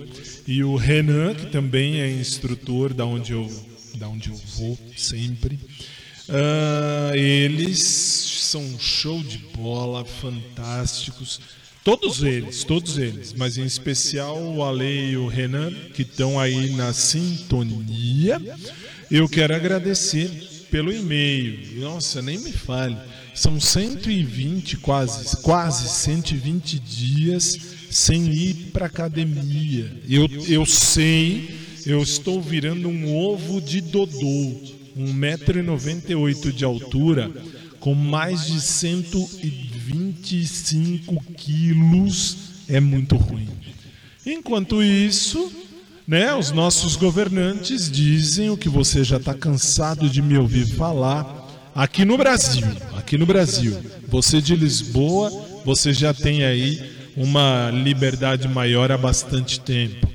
e 0.46 0.64
o 0.64 0.76
Renan, 0.76 1.34
que 1.34 1.44
também 1.44 2.00
é 2.00 2.10
instrutor 2.10 2.94
da 2.94 3.04
onde 3.04 3.32
eu, 3.32 3.50
da 3.96 4.08
onde 4.08 4.30
eu 4.30 4.40
vou 4.56 4.78
sempre. 4.96 5.58
Ah, 6.28 7.12
eles 7.14 8.35
são 8.46 8.62
um 8.62 8.78
show 8.78 9.22
de 9.22 9.38
bola, 9.38 10.04
fantásticos. 10.04 11.40
Todos 11.84 12.22
eles, 12.22 12.64
todos 12.64 12.98
eles, 12.98 13.32
mas 13.32 13.58
em 13.58 13.64
especial 13.64 14.42
o 14.42 14.64
Ale 14.64 15.10
e 15.10 15.16
o 15.16 15.28
Renan, 15.28 15.72
que 15.94 16.02
estão 16.02 16.38
aí 16.38 16.70
na 16.70 16.92
sintonia. 16.92 18.40
Eu 19.10 19.28
quero 19.28 19.54
agradecer 19.54 20.28
pelo 20.70 20.92
e-mail. 20.92 21.80
Nossa, 21.80 22.20
nem 22.20 22.38
me 22.38 22.52
fale. 22.52 22.96
São 23.34 23.60
120, 23.60 24.78
quase, 24.78 25.36
quase 25.42 25.88
120 25.88 26.78
dias 26.78 27.58
sem 27.90 28.32
ir 28.32 28.54
para 28.72 28.86
academia. 28.86 29.92
Eu, 30.08 30.28
eu 30.48 30.66
sei, 30.66 31.56
eu 31.84 32.02
estou 32.02 32.40
virando 32.40 32.88
um 32.88 33.16
ovo 33.16 33.60
de 33.60 33.80
Dodô. 33.80 34.76
1,98m 34.96 36.52
de 36.52 36.64
altura, 36.64 37.30
com 37.86 37.94
mais 37.94 38.46
de 38.48 38.60
125 38.60 41.22
quilos, 41.36 42.36
é 42.68 42.80
muito 42.80 43.14
ruim. 43.14 43.48
Enquanto 44.26 44.82
isso, 44.82 45.52
né, 46.04 46.34
os 46.34 46.50
nossos 46.50 46.96
governantes 46.96 47.88
dizem 47.88 48.50
o 48.50 48.56
que 48.56 48.68
você 48.68 49.04
já 49.04 49.18
está 49.18 49.32
cansado 49.32 50.10
de 50.10 50.20
me 50.20 50.36
ouvir 50.36 50.66
falar. 50.66 51.46
Aqui 51.76 52.04
no 52.04 52.18
Brasil, 52.18 52.66
aqui 52.96 53.16
no 53.16 53.24
Brasil, 53.24 53.78
você 54.08 54.42
de 54.42 54.56
Lisboa, 54.56 55.30
você 55.64 55.92
já 55.92 56.12
tem 56.12 56.42
aí 56.42 56.90
uma 57.16 57.70
liberdade 57.70 58.48
maior 58.48 58.90
há 58.90 58.98
bastante 58.98 59.60
tempo. 59.60 60.10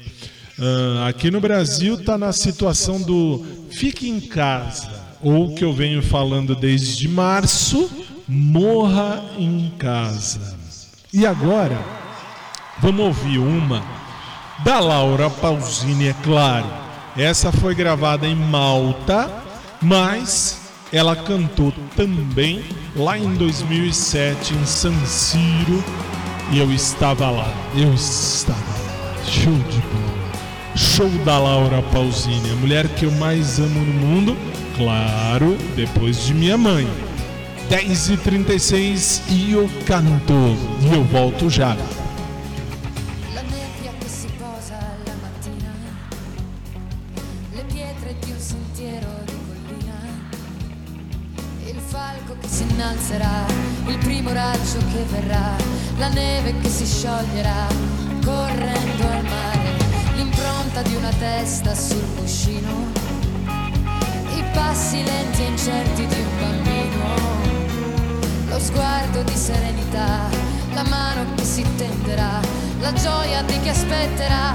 Ah, 0.59 1.07
aqui 1.07 1.31
no 1.31 1.39
Brasil 1.39 1.95
está 1.95 2.17
na 2.17 2.33
situação 2.33 3.01
do 3.01 3.45
fique 3.69 4.09
em 4.09 4.19
casa, 4.19 5.00
ou 5.23 5.53
que 5.53 5.63
eu 5.63 5.73
venho 5.73 6.01
falando 6.01 6.55
desde 6.55 7.07
março, 7.07 7.89
morra 8.27 9.23
em 9.37 9.71
casa. 9.77 10.55
E 11.13 11.25
agora, 11.25 11.77
vamos 12.79 13.05
ouvir 13.05 13.37
uma 13.37 13.83
da 14.63 14.79
Laura 14.79 15.29
Pausini, 15.29 16.07
é 16.07 16.15
claro. 16.23 16.65
Essa 17.17 17.51
foi 17.51 17.75
gravada 17.75 18.25
em 18.25 18.35
Malta, 18.35 19.29
mas 19.81 20.61
ela 20.93 21.15
cantou 21.15 21.73
também 21.95 22.63
lá 22.95 23.17
em 23.17 23.33
2007 23.33 24.53
em 24.53 24.65
San 24.65 25.05
Siro 25.05 25.83
e 26.51 26.59
eu 26.59 26.71
estava 26.71 27.29
lá. 27.29 27.51
Eu 27.75 27.93
estava 27.93 28.59
lá. 28.59 29.23
Show 29.25 29.53
de 29.53 29.79
bola. 29.79 30.10
Show 30.75 31.09
da 31.25 31.37
Laura 31.37 31.81
Pausini, 31.91 32.51
a 32.51 32.55
mulher 32.55 32.87
que 32.87 33.05
eu 33.05 33.11
mais 33.13 33.59
amo 33.59 33.79
no 33.79 33.93
mundo, 33.93 34.37
claro, 34.77 35.57
depois 35.75 36.25
de 36.25 36.33
minha 36.33 36.57
mãe. 36.57 36.87
10h36 37.69 39.21
e 39.29 39.53
eu 39.53 39.69
canto. 39.85 40.33
E 40.81 40.93
eu 40.93 41.03
volto 41.03 41.49
já. 41.49 41.75
Gioia 72.93 73.41
di 73.43 73.59
chi 73.59 73.69
aspetterà, 73.69 74.51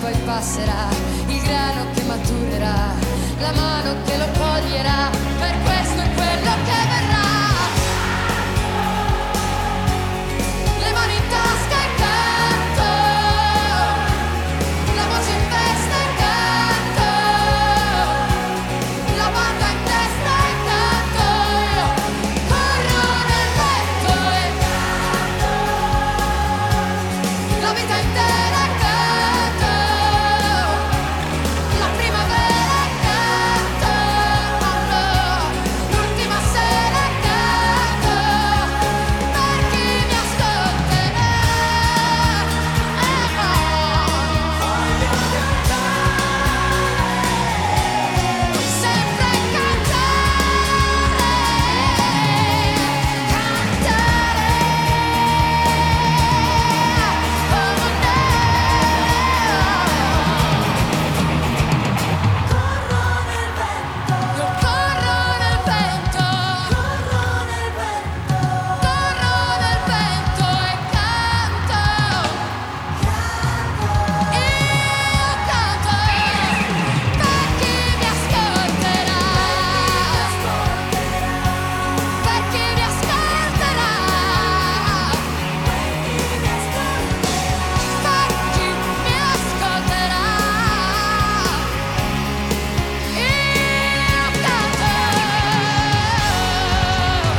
poi 0.00 0.14
passerà, 0.24 0.88
il 1.26 1.40
grano 1.42 1.90
che 1.92 2.02
maturerà, 2.04 2.94
la 3.38 3.52
mano 3.52 3.94
che 4.04 4.16
lo 4.16 4.26
coglierà, 4.38 5.10
per 5.38 5.54
questo 5.62 5.79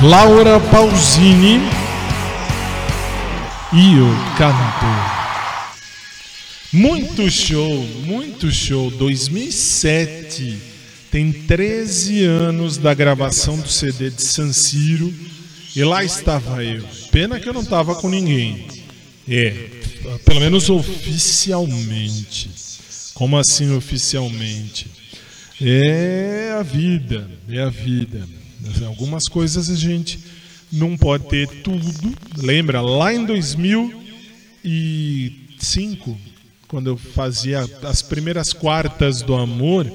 Laura 0.04 0.60
Pausini 0.60 1.60
e 3.72 3.97
eu 3.99 4.08
canto. 4.36 4.86
Muito 6.74 7.30
show, 7.30 7.72
muito 8.04 8.49
show. 8.49 8.89
2007 8.89 10.58
tem 11.12 11.32
13 11.32 12.24
anos 12.24 12.78
da 12.78 12.95
gravação 12.95 13.60
do 13.60 13.70
CD 13.70 14.10
de 14.10 14.24
San 14.24 14.52
Siro 14.52 15.14
e 15.76 15.84
lá 15.84 16.04
estava 16.04 16.64
eu. 16.64 16.84
Pena 17.12 17.39
que 17.39 17.47
eu 17.47 17.54
não 17.54 17.62
estava 17.62 17.93
com 17.93 18.10
ninguém. 18.10 18.66
É, 19.30 19.52
pelo 20.26 20.39
menos 20.39 20.68
oficialmente. 20.72 22.49
Como 23.14 23.38
assim 23.38 23.72
oficialmente? 23.76 24.88
É 25.62 26.56
a 26.60 26.64
vida, 26.64 27.30
é 27.47 27.62
a 27.62 27.70
vida. 27.70 28.41
Algumas 28.86 29.28
coisas 29.28 29.70
a 29.70 29.76
gente 29.76 30.20
não 30.72 30.95
pode 30.97 31.28
ter 31.28 31.47
tudo. 31.62 31.86
Lembra, 32.38 32.80
lá 32.82 33.14
em 33.14 33.26
2005, 33.26 36.18
quando 36.68 36.88
eu 36.88 36.97
fazia 36.97 37.70
as 37.84 38.01
primeiras 38.01 38.53
quartas 38.53 39.22
do 39.22 39.36
amor, 39.36 39.86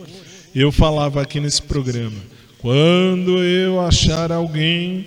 eu 0.54 0.70
falava 0.70 1.20
aqui 1.22 1.40
nesse 1.40 1.62
programa: 1.62 2.20
quando 2.58 3.42
eu 3.42 3.80
achar 3.80 4.30
alguém 4.30 5.06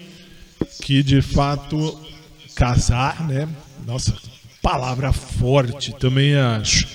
que 0.82 1.04
de 1.04 1.22
fato 1.22 1.96
casar, 2.56 3.28
né? 3.28 3.48
Nossa, 3.86 4.16
palavra 4.62 5.14
forte 5.14 5.94
também 6.00 6.36
acho. 6.36 6.88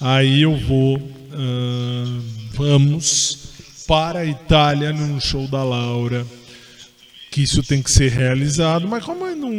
Aí 0.00 0.42
eu 0.42 0.56
vou, 0.56 0.96
ahn, 1.32 2.20
vamos 2.54 3.47
para 3.88 4.20
a 4.20 4.26
Itália 4.26 4.92
num 4.92 5.18
show 5.18 5.48
da 5.48 5.64
Laura. 5.64 6.26
Que 7.30 7.42
isso 7.42 7.62
tem 7.62 7.82
que 7.82 7.90
ser 7.90 8.10
realizado, 8.12 8.86
mas 8.86 9.02
como 9.02 9.26
eu 9.26 9.34
não, 9.34 9.50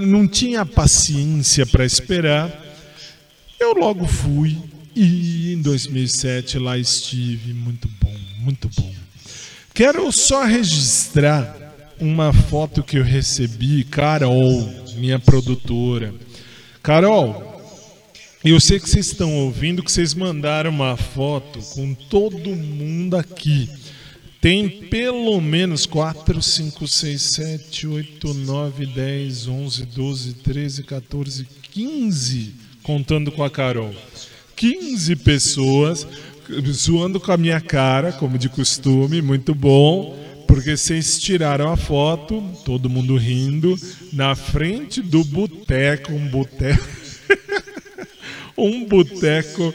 não 0.00 0.28
tinha 0.28 0.64
paciência 0.64 1.66
para 1.66 1.84
esperar, 1.84 2.50
eu 3.58 3.72
logo 3.74 4.06
fui 4.06 4.56
e 4.94 5.52
em 5.52 5.60
2007 5.60 6.58
lá 6.58 6.78
estive. 6.78 7.52
Muito 7.52 7.88
bom, 8.00 8.14
muito 8.38 8.70
bom. 8.76 8.92
Quero 9.74 10.10
só 10.12 10.44
registrar 10.44 11.54
uma 12.00 12.32
foto 12.32 12.82
que 12.82 12.98
eu 12.98 13.04
recebi, 13.04 13.84
Carol, 13.84 14.72
minha 14.96 15.18
produtora. 15.18 16.14
Carol, 16.82 17.45
eu 18.44 18.60
sei 18.60 18.78
que 18.78 18.88
vocês 18.88 19.06
estão 19.06 19.34
ouvindo 19.34 19.82
que 19.82 19.90
vocês 19.90 20.14
mandaram 20.14 20.70
uma 20.70 20.96
foto 20.96 21.58
com 21.74 21.94
todo 21.94 22.54
mundo 22.54 23.16
aqui. 23.16 23.68
tem 24.40 24.68
pelo 24.68 25.40
menos 25.40 25.86
4, 25.86 26.40
5, 26.40 26.86
6, 26.86 27.22
7, 27.22 27.86
8, 27.86 28.34
9, 28.34 28.86
10, 28.86 29.48
11, 29.48 29.86
12, 29.86 30.34
13, 30.34 30.82
14, 30.84 31.46
15, 31.72 32.54
contando 32.82 33.32
com 33.32 33.42
a 33.42 33.50
Carol. 33.50 33.94
15 34.54 35.16
pessoas 35.16 36.06
zoando 36.70 37.18
com 37.18 37.32
a 37.32 37.36
minha 37.36 37.60
cara, 37.60 38.12
como 38.12 38.38
de 38.38 38.48
costume, 38.48 39.20
muito 39.20 39.54
bom, 39.54 40.16
porque 40.46 40.76
vocês 40.76 41.18
tiraram 41.18 41.72
a 41.72 41.76
foto, 41.76 42.42
todo 42.64 42.88
mundo 42.88 43.16
rindo, 43.16 43.76
na 44.12 44.34
frente 44.34 45.02
do 45.02 45.24
boteco, 45.24 46.12
um 46.12 46.28
boteco. 46.28 47.05
Um 48.56 48.84
boteco 48.84 49.72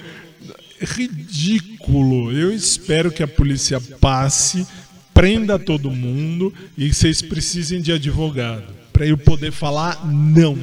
ridículo. 0.80 2.32
Eu 2.32 2.54
espero 2.54 3.12
que 3.12 3.24
a 3.24 3.28
polícia 3.28 3.80
passe, 4.00 4.66
prenda 5.14 5.60
todo 5.60 5.92
mundo 5.92 6.54
e 6.78 6.94
vocês 6.94 7.22
precisem 7.22 7.82
de 7.82 7.92
advogado 7.92 8.82
para 8.92 9.06
eu 9.06 9.18
poder 9.18 9.52
falar 9.52 10.06
não. 10.08 10.58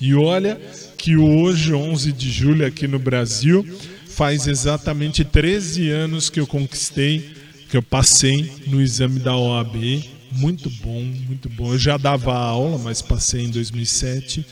E 0.00 0.14
olha 0.14 0.60
que 0.96 1.16
hoje, 1.16 1.72
11 1.72 2.12
de 2.12 2.30
julho, 2.30 2.66
aqui 2.66 2.86
no 2.86 2.98
Brasil, 2.98 3.66
faz 4.08 4.46
exatamente 4.46 5.24
13 5.24 5.90
anos 5.90 6.28
que 6.28 6.40
eu 6.40 6.46
conquistei, 6.46 7.34
que 7.68 7.76
eu 7.76 7.82
passei 7.82 8.50
no 8.66 8.80
exame 8.80 9.20
da 9.20 9.36
OAB. 9.36 10.04
Muito 10.32 10.68
bom, 10.82 11.02
muito 11.02 11.48
bom. 11.48 11.72
Eu 11.72 11.78
já 11.78 11.96
dava 11.96 12.34
aula, 12.34 12.78
mas 12.78 13.00
passei 13.00 13.44
em 13.44 13.50
2007. 13.50 14.44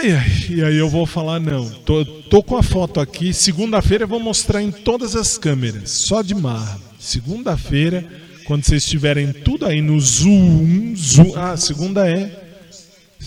Ai, 0.00 0.12
ai, 0.12 0.46
e 0.48 0.64
aí 0.64 0.76
eu 0.78 0.88
vou 0.88 1.04
falar, 1.04 1.38
não, 1.38 1.68
tô, 1.68 2.06
tô 2.06 2.42
com 2.42 2.56
a 2.56 2.62
foto 2.62 3.00
aqui, 3.00 3.34
segunda-feira 3.34 4.04
eu 4.04 4.08
vou 4.08 4.18
mostrar 4.18 4.62
em 4.62 4.70
todas 4.70 5.14
as 5.14 5.36
câmeras, 5.36 5.90
só 5.90 6.22
de 6.22 6.34
marra. 6.34 6.80
Segunda-feira, 6.98 8.10
quando 8.46 8.64
vocês 8.64 8.86
tiverem 8.86 9.30
tudo 9.30 9.66
aí 9.66 9.82
no 9.82 10.00
Zoom, 10.00 10.96
Zoom, 10.96 11.36
ah, 11.36 11.54
segunda 11.54 12.08
é, 12.08 12.34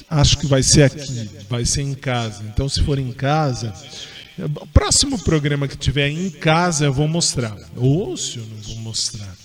acho 0.09 0.39
que 0.39 0.47
vai 0.47 0.63
ser 0.63 0.81
aqui, 0.81 1.29
vai 1.47 1.63
ser 1.63 1.83
em 1.83 1.93
casa. 1.93 2.43
Então 2.51 2.67
se 2.67 2.81
for 2.81 2.97
em 2.97 3.11
casa, 3.11 3.71
próximo 4.73 5.19
programa 5.19 5.67
que 5.67 5.77
tiver 5.77 6.09
em 6.09 6.31
casa 6.31 6.85
eu 6.85 6.93
vou 6.93 7.07
mostrar. 7.07 7.55
Ou 7.75 8.17
se 8.17 8.37
eu 8.37 8.47
não 8.47 8.57
vou 8.63 8.77
mostrar, 8.77 9.35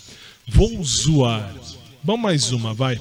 vou 0.47 0.83
zoar. 0.83 1.55
Vamos 2.03 2.22
mais 2.22 2.53
uma, 2.53 2.72
vai. 2.72 2.99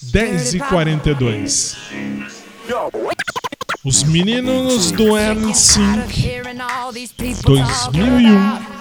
10 0.00 0.54
e 0.54 0.58
42 0.60 2.41
os 3.84 4.02
meninos 4.04 4.92
do 4.92 5.16
NSYNC 5.16 6.42
2001 7.44 8.72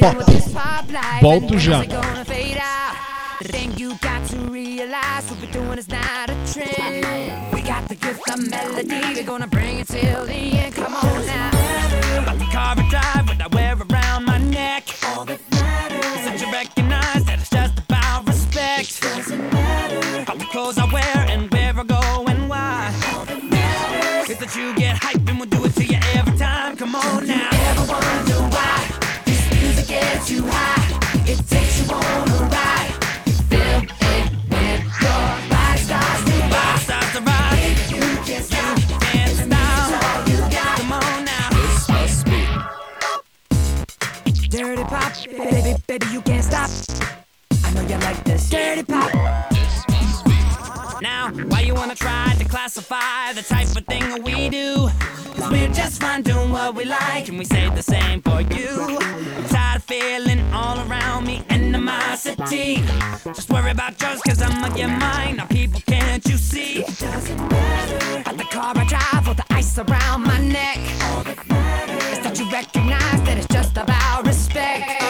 Pop. 0.00 0.16
Volto 1.20 1.58
já. 1.58 1.80
We 7.52 7.62
got 7.62 7.88
the 7.88 7.94
gift 7.94 8.30
of 8.30 8.50
melody, 8.50 9.14
we're 9.14 9.24
gonna 9.24 9.46
bring 9.46 9.80
it 9.80 9.88
till 9.88 10.24
the 10.24 10.58
end. 10.58 10.74
Come 10.74 10.94
on 10.94 11.26
now. 11.26 11.55
Baby, 45.36 45.74
baby, 45.86 46.06
you 46.12 46.20
can't 46.22 46.44
stop. 46.44 46.70
I 47.64 47.72
know 47.72 47.82
you 47.82 47.98
like 47.98 48.22
this 48.24 48.48
dirty 48.48 48.82
pop. 48.82 49.12
Now, 51.02 51.30
why 51.48 51.60
you 51.60 51.74
wanna 51.74 51.94
try 51.94 52.34
to 52.38 52.44
classify 52.44 53.32
the 53.34 53.42
type 53.42 53.68
of 53.76 53.84
thing 53.86 54.00
that 54.08 54.22
we 54.22 54.48
do? 54.48 54.88
Cause 55.36 55.50
we're 55.50 55.68
just 55.68 56.00
fine 56.00 56.22
doing 56.22 56.50
what 56.50 56.74
we 56.74 56.86
like, 56.86 57.28
and 57.28 57.38
we 57.38 57.44
say 57.44 57.68
the 57.68 57.82
same 57.82 58.22
for 58.22 58.40
you. 58.40 58.98
I'm 58.98 59.44
tired 59.48 59.76
of 59.76 59.84
feeling 59.84 60.40
all 60.54 60.78
around 60.88 61.26
me 61.26 61.44
animosity. 61.50 62.82
Just 63.24 63.50
worry 63.50 63.72
about 63.72 64.00
yours, 64.00 64.22
cause 64.22 64.40
I'ma 64.40 64.70
get 64.70 64.88
mine. 64.88 65.36
Now, 65.36 65.44
people, 65.46 65.80
can't 65.86 66.24
you 66.24 66.38
see? 66.38 66.80
It 66.80 66.98
doesn't 66.98 67.48
matter. 67.50 68.22
Got 68.24 68.38
the 68.38 68.44
car 68.44 68.72
I 68.76 68.84
drive, 68.86 69.28
or 69.28 69.34
the 69.34 69.44
ice 69.50 69.78
around 69.78 70.22
my 70.22 70.38
neck. 70.40 70.78
All 71.02 71.22
that 71.24 71.46
matters 71.46 72.18
is 72.18 72.24
that 72.24 72.38
you 72.38 72.50
recognize 72.50 73.22
that 73.24 73.36
it's 73.36 73.48
just 73.48 73.76
about 73.76 74.26
respect. 74.56 75.00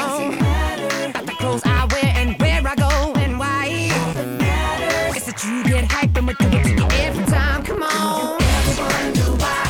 Got 1.14 1.26
the 1.26 1.32
clothes 1.32 1.62
I 1.64 1.86
wear 1.92 2.12
and 2.16 2.40
where 2.40 2.66
I 2.66 2.74
go 2.74 3.12
and 3.20 3.38
why. 3.38 3.90
All 3.92 4.12
that 4.14 4.26
matters 4.40 5.16
is 5.16 5.24
that 5.24 5.44
you 5.44 5.64
get 5.64 5.90
hype 5.90 6.16
and 6.16 6.26
we 6.26 6.34
do 6.34 6.46
it 6.46 6.64
to 6.64 6.70
you 6.70 6.88
every 7.04 7.24
time. 7.26 7.62
Come 7.64 7.82
on. 7.82 8.38
Wonder 8.78 9.30
why? 9.42 9.62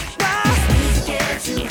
Get 1.07 1.49
you 1.49 1.69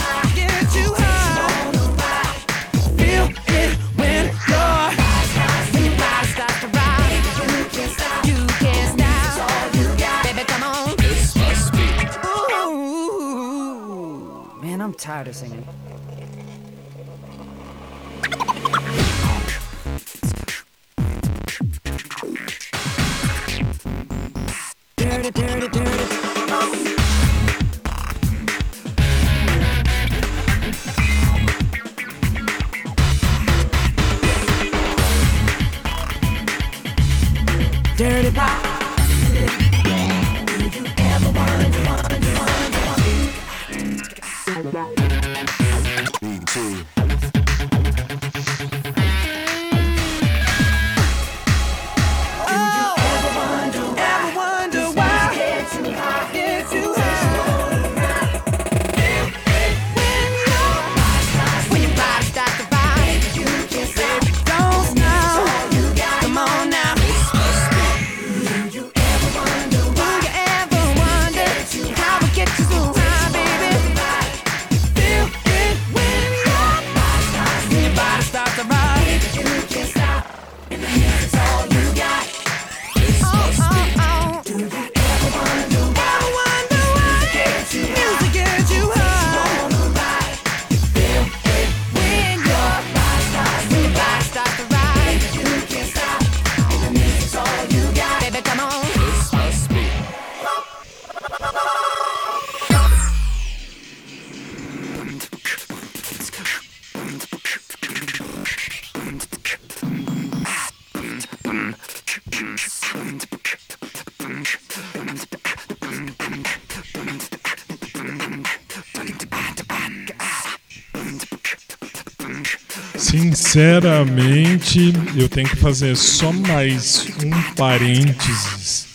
Sinceramente, 123.55 124.91
eu 125.15 125.29
tenho 125.29 125.47
que 125.47 125.55
fazer 125.55 125.95
só 125.95 126.29
mais 126.33 127.07
um 127.23 127.53
parênteses. 127.53 128.85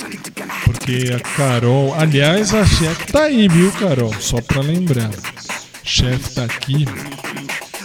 Porque 0.67 1.15
a 1.15 1.19
Carol. 1.19 1.95
Aliás, 1.95 2.53
a 2.53 2.67
chefe 2.67 3.11
tá 3.11 3.23
aí, 3.23 3.49
viu, 3.49 3.73
Carol? 3.73 4.13
Só 4.21 4.39
pra 4.43 4.61
lembrar. 4.61 5.11
Chefe 5.83 6.35
tá 6.35 6.45
aqui. 6.45 6.85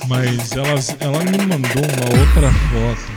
Mas 0.10 0.52
elas, 0.52 0.94
ela 1.00 1.24
me 1.24 1.38
mandou 1.38 1.82
uma 1.82 2.20
outra 2.20 2.52
foto. 2.52 3.12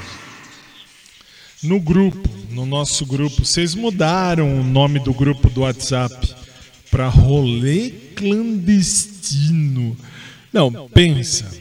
No 1.61 1.81
grupo, 1.81 2.31
no 2.51 2.65
nosso 2.65 3.05
grupo, 3.05 3.45
vocês 3.45 3.75
mudaram 3.75 4.61
o 4.61 4.63
nome 4.63 5.01
do 5.01 5.13
grupo 5.13 5.51
do 5.51 5.63
WhatsApp 5.63 6.33
para 6.93 7.09
rolê 7.09 7.91
clandestino. 8.15 9.97
Não, 10.53 10.89
pensa. 10.91 11.58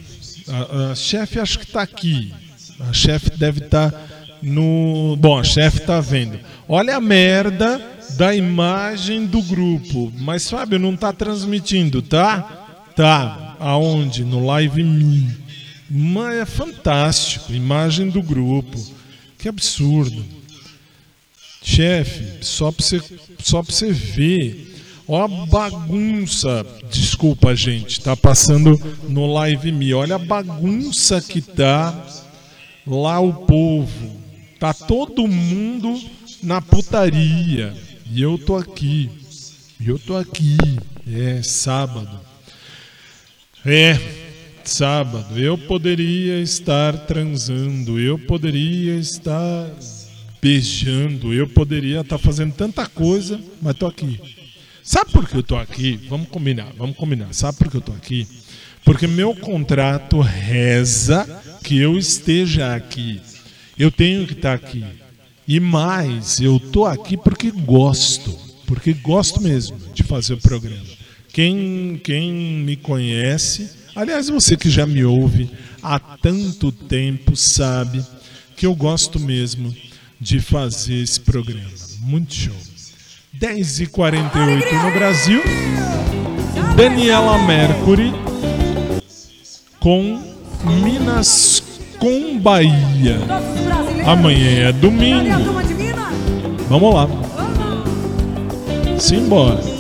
A, 0.50 0.92
a 0.92 0.96
chefe 0.96 1.40
acho 1.40 1.60
que 1.60 1.66
está 1.66 1.82
aqui. 1.82 2.34
A 2.80 2.94
chefe 2.94 3.32
deve 3.32 3.66
estar 3.66 3.92
tá 3.92 4.02
no. 4.42 5.16
Bom, 5.20 5.38
a 5.38 5.44
chefe 5.44 5.80
está 5.80 6.00
vendo. 6.00 6.40
Olha 6.68 6.96
a 6.96 7.02
merda 7.02 7.82
da 8.18 8.36
imagem 8.36 9.26
do 9.26 9.42
grupo. 9.42 10.12
Mas 10.18 10.50
Fábio 10.50 10.80
não 10.80 10.94
está 10.94 11.12
transmitindo, 11.12 12.02
tá? 12.02 12.86
Tá. 12.96 13.56
Aonde? 13.60 14.24
No 14.24 14.46
Live 14.46 14.84
Me. 14.84 15.36
Mas 15.90 16.36
é 16.38 16.46
fantástico. 16.46 17.54
Imagem 17.54 18.10
do 18.10 18.22
grupo. 18.22 18.78
Que 19.38 19.50
absurdo. 19.50 20.24
Chefe, 21.62 22.46
só 22.46 22.72
para 22.72 22.86
você, 22.86 23.02
só 23.40 23.62
você 23.62 23.92
ver. 23.92 24.77
Ó 25.08 25.28
bagunça. 25.48 26.66
Desculpa, 26.92 27.56
gente. 27.56 28.02
Tá 28.02 28.16
passando 28.16 28.80
no 29.08 29.32
Live 29.34 29.72
Me. 29.72 29.94
Olha 29.94 30.16
a 30.16 30.20
bagunça 30.20 31.22
que 31.22 31.42
tá 31.42 32.06
lá 32.86 33.20
o 33.20 33.34
povo. 33.46 34.18
Tá 34.60 34.74
todo 34.74 35.28
mundo 35.28 35.98
na 36.44 36.62
putaria. 36.62 37.74
E 38.12 38.22
eu 38.22 38.38
tô 38.38 38.58
aqui. 38.58 39.10
E 39.80 39.88
eu 39.88 39.98
tô 39.98 40.18
aqui. 40.18 40.58
É 41.10 41.42
sábado. 41.42 42.20
É 43.66 43.98
sábado. 44.66 45.40
Eu 45.40 45.58
poderia 45.58 46.42
estar 46.42 46.98
transando. 47.06 47.98
Eu 47.98 48.20
poderia 48.20 48.96
estar 48.96 49.70
beijando. 50.42 51.34
Eu 51.34 51.48
poderia 51.48 52.02
estar 52.02 52.18
fazendo 52.18 52.54
tanta 52.54 52.86
coisa, 52.86 53.40
mas 53.62 53.76
tô 53.76 53.88
aqui. 53.88 54.37
Sabe 54.88 55.12
por 55.12 55.28
que 55.28 55.36
eu 55.36 55.44
tô 55.44 55.58
aqui? 55.58 56.00
Vamos 56.08 56.30
combinar, 56.30 56.72
vamos 56.78 56.96
combinar. 56.96 57.34
Sabe 57.34 57.58
por 57.58 57.70
que 57.70 57.76
eu 57.76 57.82
tô 57.82 57.92
aqui? 57.92 58.26
Porque 58.86 59.06
meu 59.06 59.36
contrato 59.36 60.22
reza 60.22 61.28
que 61.62 61.78
eu 61.78 61.98
esteja 61.98 62.74
aqui. 62.74 63.20
Eu 63.78 63.92
tenho 63.92 64.26
que 64.26 64.32
estar 64.32 64.54
aqui. 64.54 64.86
E 65.46 65.60
mais, 65.60 66.40
eu 66.40 66.58
tô 66.58 66.86
aqui 66.86 67.18
porque 67.18 67.52
gosto, 67.52 68.34
porque 68.66 68.94
gosto 68.94 69.42
mesmo 69.42 69.78
de 69.94 70.04
fazer 70.04 70.36
o 70.36 70.42
programa. 70.42 70.88
Quem, 71.34 72.00
quem 72.02 72.32
me 72.32 72.78
conhece, 72.78 73.70
aliás, 73.94 74.30
você 74.30 74.56
que 74.56 74.70
já 74.70 74.86
me 74.86 75.04
ouve 75.04 75.52
há 75.84 76.00
tanto 76.00 76.72
tempo, 76.72 77.36
sabe 77.36 78.02
que 78.56 78.66
eu 78.66 78.74
gosto 78.74 79.20
mesmo 79.20 79.76
de 80.18 80.40
fazer 80.40 80.96
esse 80.96 81.20
programa. 81.20 81.74
Muito 82.00 82.34
show. 82.34 82.67
10h48 83.40 84.84
no 84.84 84.92
Brasil. 84.92 85.42
Daniela 86.76 87.38
Mercury 87.40 88.14
com 89.80 90.22
Minas 90.84 91.64
com 92.00 92.40
Bahia. 92.40 93.20
Amanhã 94.06 94.70
é 94.70 94.72
domingo. 94.72 95.30
Vamos 96.70 96.94
lá. 96.94 97.08
Simbora. 99.00 99.77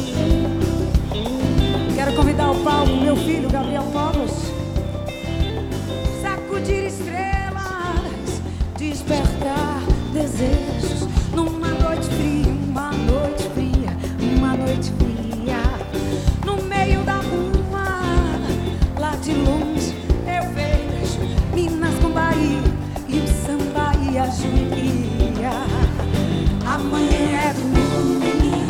Amanhã 26.78 27.49
é 27.49 27.53
domingo, 27.53 28.61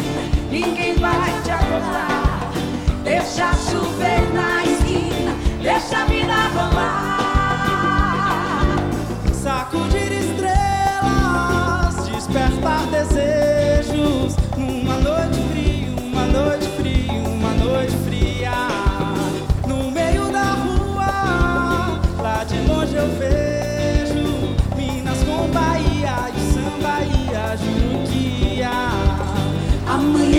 ninguém 0.49 0.95
vai 0.95 1.41
te 1.43 1.51
acordar. 1.51 2.53
Deixa 3.03 3.53
chover 3.69 4.21
na 4.33 4.63
esquina, 4.63 5.35
deixa 5.61 6.03
a 6.03 6.05
vida 6.05 6.47
rolar. 6.55 7.17
Sacudir 9.33 10.11
estrelas, 10.13 11.95
despertar 12.07 12.85
desejos 12.87 13.16
Amanhã 30.07 30.36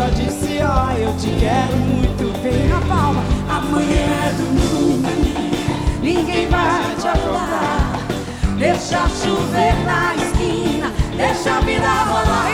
só 0.00 0.08
disse 0.08 0.60
ó, 0.62 0.92
eu 0.92 1.14
te 1.18 1.28
quero 1.38 1.76
muito 1.76 2.30
Vem 2.42 2.68
na 2.68 2.80
palma, 2.80 3.22
amanhã 3.50 4.00
é 4.24 4.32
domingo. 4.32 5.06
Ninguém 6.02 6.48
vai 6.48 6.94
te 6.98 7.06
acordar. 7.06 8.00
Deixa 8.56 9.06
chover 9.08 9.74
na 9.84 10.14
esquina, 10.16 10.90
deixa 11.18 11.54
a 11.54 11.60
vida 11.60 11.86
rolar. 11.86 12.46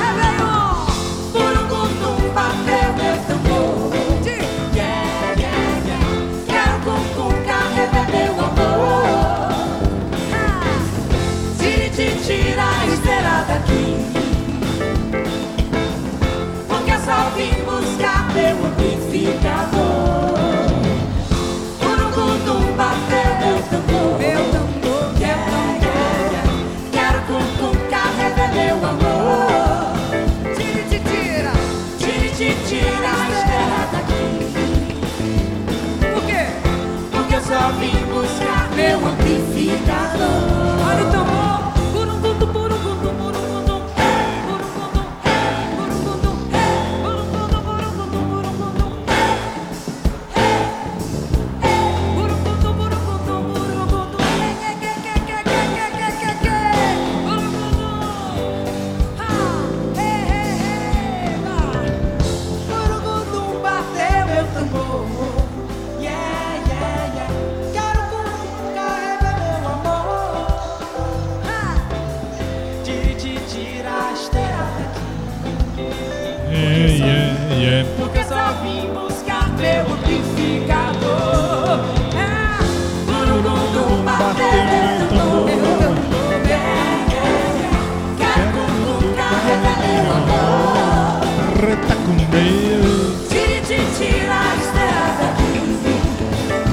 Réveillon! 0.00 0.86
Burum-burum, 1.32 2.34
bateu 2.34 2.92
meu 2.98 3.16
tambor. 3.28 3.92
Yeah, 4.74 5.34
yeah, 5.38 5.62
yeah. 5.86 6.06
Quero 6.48 6.76
cutucar, 6.82 7.70
rever 7.76 8.06
meu 8.10 8.32
amor. 8.46 9.54
Tire, 11.56 11.88
te 11.90 12.06
tira 12.26 12.64
a 12.64 12.86
esteira 12.88 13.44
daqui. 13.46 14.29
Só 37.50 37.72
vim 37.80 37.90
buscar 38.12 38.70
meu 38.76 39.04
amplificador. 39.08 40.20
Olha 40.88 41.04
o 41.04 41.10
tambor. 41.10 41.72
Burungutum, 41.92 42.46
burungutum, 42.46 42.79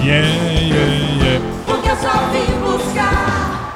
Yeah, 0.08 0.24
yeah, 0.24 0.88
yeah. 1.22 1.39
Porque 1.66 1.89
eu 1.89 1.95
só 1.97 2.32
vim 2.32 2.47
buscar 2.62 3.74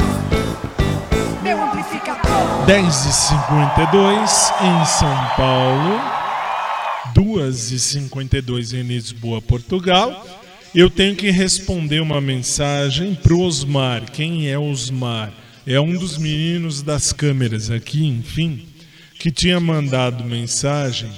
meu 1.44 1.62
amplificador. 1.62 2.66
10h52 2.66 4.54
em 4.62 4.86
São 4.86 5.14
Paulo, 5.36 6.00
2h52 7.14 8.80
em 8.80 8.84
Lisboa, 8.84 9.42
Portugal. 9.42 10.26
Eu 10.74 10.90
tenho 10.90 11.18
que 11.18 11.30
responder 11.32 12.00
uma 12.00 12.22
mensagem 12.22 13.14
pro 13.14 13.42
Osmar. 13.42 14.10
Quem 14.10 14.48
é 14.48 14.58
Osmar? 14.58 15.34
É 15.68 15.82
um 15.82 15.92
dos 15.92 16.18
meninos 16.18 16.82
das 16.82 17.12
câmeras 17.12 17.70
aqui, 17.70 18.08
enfim, 18.08 18.70
que 19.20 19.32
tinha 19.32 19.60
mandado 19.60 20.24
mensagem, 20.24 21.12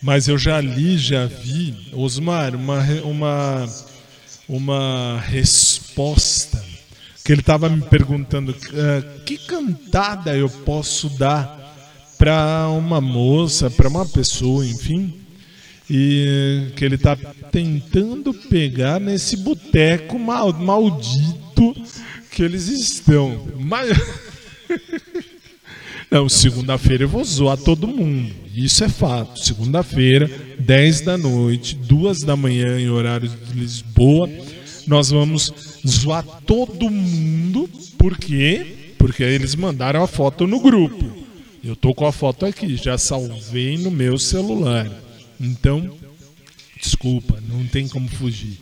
mas 0.00 0.28
eu 0.28 0.38
já 0.38 0.60
li, 0.60 0.96
já 0.98 1.26
vi. 1.26 1.74
Osmar, 1.92 2.54
uma, 2.54 2.78
uma, 3.02 3.66
uma 4.48 5.20
resposta 5.26 6.62
que 7.24 7.32
ele 7.32 7.40
estava 7.40 7.68
me 7.68 7.82
perguntando 7.82 8.54
ah, 8.74 9.22
que 9.24 9.38
cantada 9.38 10.36
eu 10.36 10.48
posso 10.48 11.08
dar 11.10 11.60
para 12.18 12.68
uma 12.68 13.00
moça, 13.00 13.70
para 13.70 13.88
uma 13.88 14.06
pessoa, 14.06 14.64
enfim, 14.66 15.14
e 15.90 16.70
que 16.76 16.84
ele 16.84 16.94
está 16.94 17.16
tentando 17.50 18.32
pegar 18.32 19.00
nesse 19.00 19.36
boteco 19.36 20.18
mal- 20.18 20.52
maldito 20.52 21.74
que 22.30 22.42
eles 22.42 22.68
estão. 22.68 23.48
Mas 23.58 23.88
não, 26.12 26.28
segunda-feira 26.28 27.04
eu 27.04 27.08
vou 27.08 27.24
zoar 27.24 27.56
todo 27.56 27.88
mundo. 27.88 28.34
Isso 28.54 28.84
é 28.84 28.88
fato. 28.90 29.40
Segunda-feira, 29.40 30.30
10 30.58 31.00
da 31.00 31.16
noite, 31.16 31.74
2 31.74 32.20
da 32.20 32.36
manhã 32.36 32.78
em 32.78 32.90
horário 32.90 33.30
de 33.30 33.58
Lisboa, 33.58 34.28
nós 34.86 35.08
vamos 35.08 35.50
zoar 35.88 36.22
todo 36.46 36.90
mundo. 36.90 37.66
Por 37.96 38.18
quê? 38.18 38.92
Porque 38.98 39.22
eles 39.22 39.54
mandaram 39.54 40.04
a 40.04 40.06
foto 40.06 40.46
no 40.46 40.60
grupo. 40.60 41.02
Eu 41.64 41.74
tô 41.74 41.94
com 41.94 42.06
a 42.06 42.12
foto 42.12 42.44
aqui, 42.44 42.76
já 42.76 42.98
salvei 42.98 43.78
no 43.78 43.90
meu 43.90 44.18
celular. 44.18 44.90
Então, 45.40 45.96
desculpa, 46.78 47.42
não 47.48 47.64
tem 47.64 47.88
como 47.88 48.06
fugir. 48.06 48.58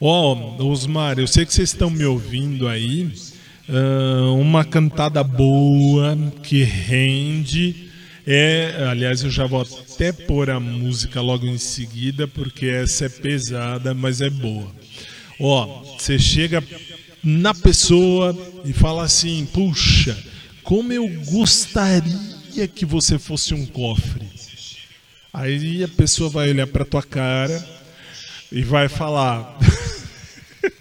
Ó, 0.00 0.64
Osmar, 0.64 1.18
eu 1.18 1.26
sei 1.26 1.44
que 1.44 1.52
vocês 1.52 1.68
estão 1.68 1.90
me 1.90 2.06
ouvindo 2.06 2.66
aí. 2.66 3.12
Ah, 3.68 4.32
uma 4.32 4.64
cantada 4.64 5.22
boa 5.22 6.16
que 6.42 6.62
rende. 6.62 7.90
É, 8.26 8.86
aliás, 8.88 9.22
eu 9.22 9.30
já 9.30 9.46
vou 9.46 9.62
até 9.62 10.12
pôr 10.12 10.50
a 10.50 10.60
música 10.60 11.20
logo 11.20 11.46
em 11.46 11.58
seguida, 11.58 12.28
porque 12.28 12.66
essa 12.66 13.06
é 13.06 13.08
pesada, 13.08 13.94
mas 13.94 14.20
é 14.20 14.30
boa. 14.30 14.70
Ó, 15.40 15.82
você 15.98 16.18
chega 16.18 16.62
na 17.22 17.54
pessoa 17.54 18.36
e 18.64 18.72
fala 18.72 19.04
assim: 19.04 19.46
puxa, 19.52 20.16
como 20.62 20.92
eu 20.92 21.08
gostaria 21.26 22.68
que 22.68 22.84
você 22.84 23.18
fosse 23.18 23.54
um 23.54 23.66
cofre. 23.66 24.26
Aí 25.32 25.82
a 25.82 25.88
pessoa 25.88 26.28
vai 26.28 26.50
olhar 26.50 26.66
pra 26.66 26.84
tua 26.84 27.02
cara 27.02 27.66
e 28.50 28.62
vai 28.62 28.88
falar. 28.88 29.58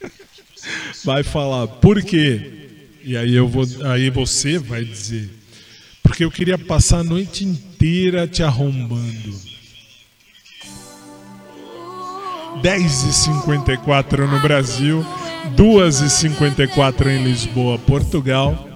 vai 1.06 1.24
falar, 1.24 1.68
por 1.68 2.04
quê? 2.04 2.61
E 3.04 3.18
aí 3.18 3.36
eu 3.36 3.48
vou, 3.48 3.66
aí 3.86 4.10
você 4.10 4.58
vai 4.58 4.84
dizer, 4.84 5.30
porque 6.04 6.24
eu 6.24 6.32
queria 6.32 6.58
passar 6.58 7.00
a 7.00 7.04
noite 7.04 7.44
inteira 7.44 8.28
te 8.28 8.44
arrombando. 8.44 9.52
10h54 12.62 14.28
no 14.28 14.40
Brasil, 14.42 15.06
2h54 15.56 17.08
em 17.08 17.24
Lisboa, 17.24 17.80
Portugal. 17.80 18.68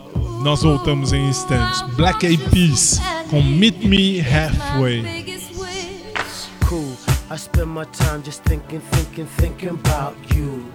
Nós 0.42 0.62
voltamos 0.62 1.12
em 1.12 1.28
instantes. 1.28 1.82
Black 1.96 2.26
Eyed 2.26 2.44
Peas 2.50 3.00
com 3.30 3.42
Meet 3.42 3.84
Me 3.84 4.20
Halfway. 4.20 5.26
cool. 6.66 6.98
I 7.30 7.38
spend 7.38 7.70
my 7.70 7.86
time 7.86 8.24
just 8.24 8.44
thinking, 8.44 8.80
thinking, 8.80 9.26
thinking 9.26 9.70
about 9.70 10.16
you. 10.36 10.75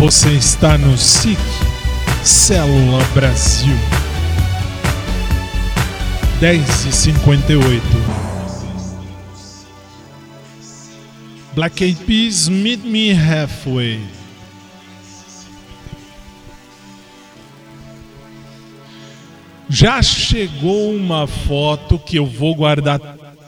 Você 0.00 0.30
está 0.30 0.78
no 0.78 0.96
SIC 0.96 1.38
Célula 2.24 3.04
Brasil. 3.12 3.76
10 6.40 6.86
e 6.86 6.90
58 6.90 7.84
Black 11.54 11.84
Eyed 11.84 12.02
Peas 12.06 12.48
Meet 12.48 12.82
Me 12.82 13.12
Halfway. 13.12 14.00
Já 19.68 20.00
chegou 20.00 20.94
uma 20.94 21.26
foto 21.26 21.98
que 21.98 22.16
eu 22.16 22.24
vou 22.24 22.54
guardar 22.54 22.98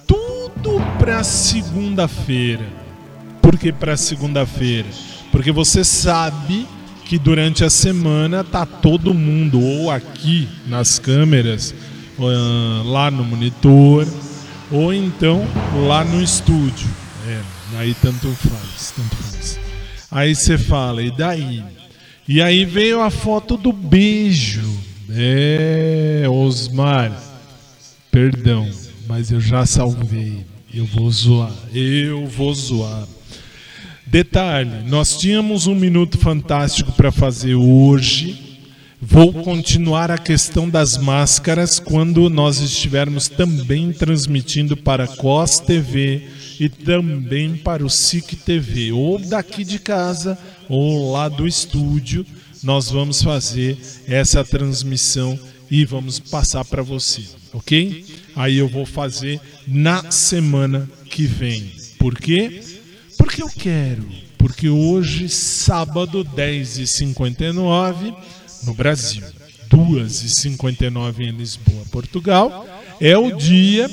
tudo 0.06 0.82
para 0.98 1.24
segunda-feira. 1.24 2.66
Por 3.40 3.58
que 3.58 3.72
para 3.72 3.96
segunda-feira? 3.96 5.11
Porque 5.32 5.50
você 5.50 5.82
sabe 5.82 6.68
que 7.06 7.18
durante 7.18 7.64
a 7.64 7.70
semana 7.70 8.44
tá 8.44 8.64
todo 8.64 9.12
mundo 9.12 9.60
ou 9.60 9.90
aqui 9.90 10.48
nas 10.66 10.98
câmeras, 10.98 11.74
ah, 12.20 12.82
lá 12.84 13.10
no 13.10 13.24
monitor, 13.24 14.06
ou 14.70 14.92
então 14.92 15.44
lá 15.86 16.04
no 16.04 16.22
estúdio. 16.22 16.88
É, 17.26 17.40
aí 17.78 17.94
tanto 17.94 18.28
faz, 18.28 18.92
tanto 18.94 19.16
faz. 19.16 19.58
Aí 20.10 20.34
você 20.34 20.58
fala, 20.58 21.02
e 21.02 21.10
daí? 21.10 21.64
E 22.28 22.40
aí 22.40 22.64
veio 22.64 23.00
a 23.00 23.10
foto 23.10 23.56
do 23.56 23.72
beijo. 23.72 24.62
É, 25.10 26.24
Osmar. 26.28 27.12
Perdão, 28.10 28.70
mas 29.08 29.30
eu 29.30 29.40
já 29.40 29.64
salvei. 29.64 30.44
Eu 30.72 30.86
vou 30.86 31.10
zoar. 31.10 31.52
Eu 31.74 32.26
vou 32.26 32.54
zoar. 32.54 33.06
Detalhe: 34.12 34.90
nós 34.90 35.16
tínhamos 35.16 35.66
um 35.66 35.74
minuto 35.74 36.18
fantástico 36.18 36.92
para 36.92 37.10
fazer 37.10 37.54
hoje. 37.54 38.60
Vou 39.00 39.32
continuar 39.32 40.10
a 40.10 40.18
questão 40.18 40.68
das 40.68 40.98
máscaras 40.98 41.80
quando 41.80 42.28
nós 42.28 42.60
estivermos 42.60 43.26
também 43.26 43.90
transmitindo 43.90 44.76
para 44.76 45.04
a 45.04 45.08
COS 45.08 45.60
TV 45.60 46.28
e 46.60 46.68
também 46.68 47.56
para 47.56 47.82
o 47.82 47.88
SIC 47.88 48.36
TV, 48.36 48.92
ou 48.92 49.18
daqui 49.18 49.64
de 49.64 49.78
casa 49.78 50.36
ou 50.68 51.10
lá 51.10 51.30
do 51.30 51.48
estúdio. 51.48 52.26
Nós 52.62 52.90
vamos 52.90 53.22
fazer 53.22 53.78
essa 54.06 54.44
transmissão 54.44 55.40
e 55.70 55.86
vamos 55.86 56.20
passar 56.20 56.66
para 56.66 56.82
você, 56.82 57.22
ok? 57.50 58.04
Aí 58.36 58.58
eu 58.58 58.68
vou 58.68 58.84
fazer 58.84 59.40
na 59.66 60.10
semana 60.10 60.86
que 61.08 61.24
vem. 61.24 61.72
Por 61.98 62.14
quê? 62.14 62.60
Porque 63.22 63.40
eu 63.40 63.48
quero. 63.48 64.04
Porque 64.36 64.68
hoje, 64.68 65.28
sábado, 65.28 66.24
10h59, 66.24 68.12
no 68.64 68.74
Brasil, 68.74 69.22
2h59 69.70 71.20
em 71.20 71.30
Lisboa, 71.30 71.84
Portugal, 71.92 72.66
é 73.00 73.16
o 73.16 73.36
dia 73.36 73.88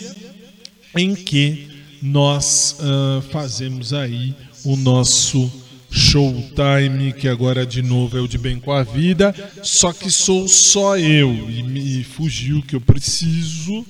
em 0.98 1.14
que 1.14 1.68
nós 2.02 2.78
ah, 2.80 3.22
fazemos 3.30 3.94
aí 3.94 4.36
o 4.66 4.76
nosso 4.76 5.52
Showtime, 5.92 7.14
que 7.14 7.28
agora 7.28 7.68
de 7.68 7.84
novo 7.84 8.18
é 8.18 8.22
o 8.22 8.28
de 8.28 8.40
Bem 8.40 8.60
com 8.60 8.72
a 8.72 8.82
Vida, 8.82 9.36
só 9.62 9.94
que 9.94 10.10
sou 10.10 10.48
só 10.48 10.98
eu 10.98 11.30
e 11.52 11.62
me 11.62 12.04
fugiu 12.04 12.64
que 12.64 12.76
eu 12.76 12.82
preciso. 12.82 13.86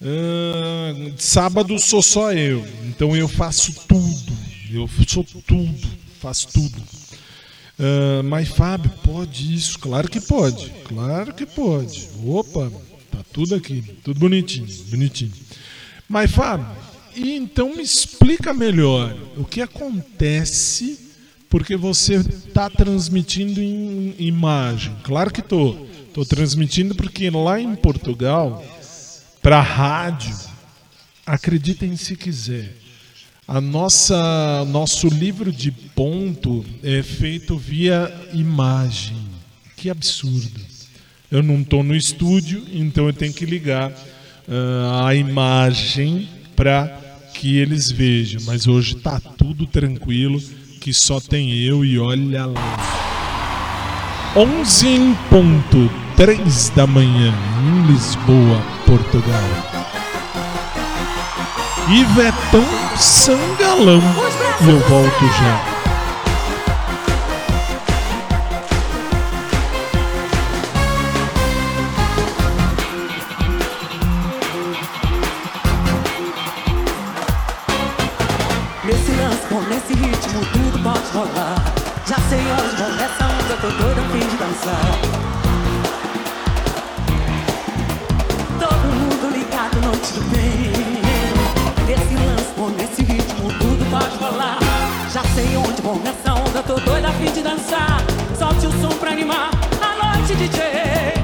Ah, 0.00 1.12
sábado 1.16 1.78
sou 1.78 2.00
só 2.02 2.32
eu, 2.32 2.64
então 2.84 3.16
eu 3.16 3.26
faço 3.26 3.72
tudo, 3.88 4.32
eu 4.70 4.88
sou 5.06 5.24
tudo, 5.24 5.88
faço 6.20 6.48
tudo. 6.52 6.80
Ah, 7.78 8.22
mas 8.22 8.48
Fábio, 8.48 8.90
pode 9.02 9.54
isso? 9.54 9.78
Claro 9.78 10.08
que 10.08 10.20
pode, 10.20 10.70
claro 10.84 11.34
que 11.34 11.44
pode. 11.44 12.08
Opa, 12.24 12.70
tá 13.10 13.24
tudo 13.32 13.56
aqui, 13.56 13.82
tudo 14.04 14.20
bonitinho, 14.20 14.68
bonitinho. 14.88 15.32
Mas 16.08 16.30
Fábio, 16.30 16.66
e 17.16 17.32
então 17.32 17.74
me 17.74 17.82
explica 17.82 18.54
melhor 18.54 19.16
o 19.36 19.44
que 19.44 19.60
acontece 19.60 21.08
porque 21.50 21.76
você 21.76 22.16
está 22.16 22.70
transmitindo 22.70 23.60
em 23.60 24.14
imagem. 24.18 24.94
Claro 25.02 25.32
que 25.32 25.40
estou. 25.40 25.88
Estou 26.06 26.24
transmitindo 26.24 26.94
porque 26.94 27.30
lá 27.30 27.60
em 27.60 27.74
Portugal, 27.74 28.64
para 29.42 29.60
rádio, 29.60 30.36
acreditem 31.26 31.96
se 31.96 32.16
quiser, 32.16 32.74
a 33.46 33.60
nossa 33.60 34.64
nosso 34.66 35.08
livro 35.08 35.50
de 35.50 35.70
ponto 35.70 36.64
é 36.82 37.02
feito 37.02 37.56
via 37.56 38.12
imagem. 38.34 39.16
Que 39.76 39.88
absurdo! 39.88 40.60
Eu 41.30 41.42
não 41.42 41.60
estou 41.60 41.82
no 41.82 41.94
estúdio, 41.94 42.64
então 42.72 43.06
eu 43.06 43.12
tenho 43.12 43.32
que 43.32 43.46
ligar 43.46 43.92
ah, 44.48 45.06
a 45.08 45.14
imagem 45.14 46.28
para 46.56 46.86
que 47.34 47.56
eles 47.56 47.90
vejam. 47.90 48.42
Mas 48.44 48.66
hoje 48.66 48.96
tá 48.96 49.20
tudo 49.20 49.66
tranquilo, 49.66 50.42
que 50.80 50.92
só 50.92 51.20
tem 51.20 51.54
eu 51.54 51.84
e 51.84 51.98
olha 51.98 52.44
lá. 52.44 52.98
11 54.36 54.88
em 54.88 55.14
ponto, 55.30 55.90
3 56.16 56.70
da 56.70 56.86
manhã, 56.86 57.32
em 57.62 57.92
Lisboa, 57.92 58.77
Portugal. 58.88 59.42
Ivetão 61.88 62.64
Sangalão. 62.96 64.00
E 64.62 64.70
eu 64.70 64.78
volto 64.88 65.26
já. 65.26 65.78
Já 82.06 82.16
sei 82.30 82.40
onde 82.40 82.76
vou 82.76 82.90
nessa 82.94 83.24
onda, 83.26 83.56
tô 83.60 83.68
doido 83.68 84.00
a 84.00 84.04
fim 84.04 84.26
de 84.26 84.36
dançar. 84.38 85.27
Sei 95.38 95.56
onde 95.56 95.80
vou 95.82 95.94
nessa 96.00 96.34
onda, 96.34 96.62
tô 96.64 96.74
doido 96.80 97.04
a 97.04 97.12
fim 97.12 97.30
de 97.30 97.42
dançar. 97.42 98.04
Solte 98.36 98.66
o 98.66 98.72
som 98.80 98.88
pra 98.98 99.12
animar 99.12 99.50
a 99.80 100.16
noite, 100.16 100.34
DJ. 100.34 101.17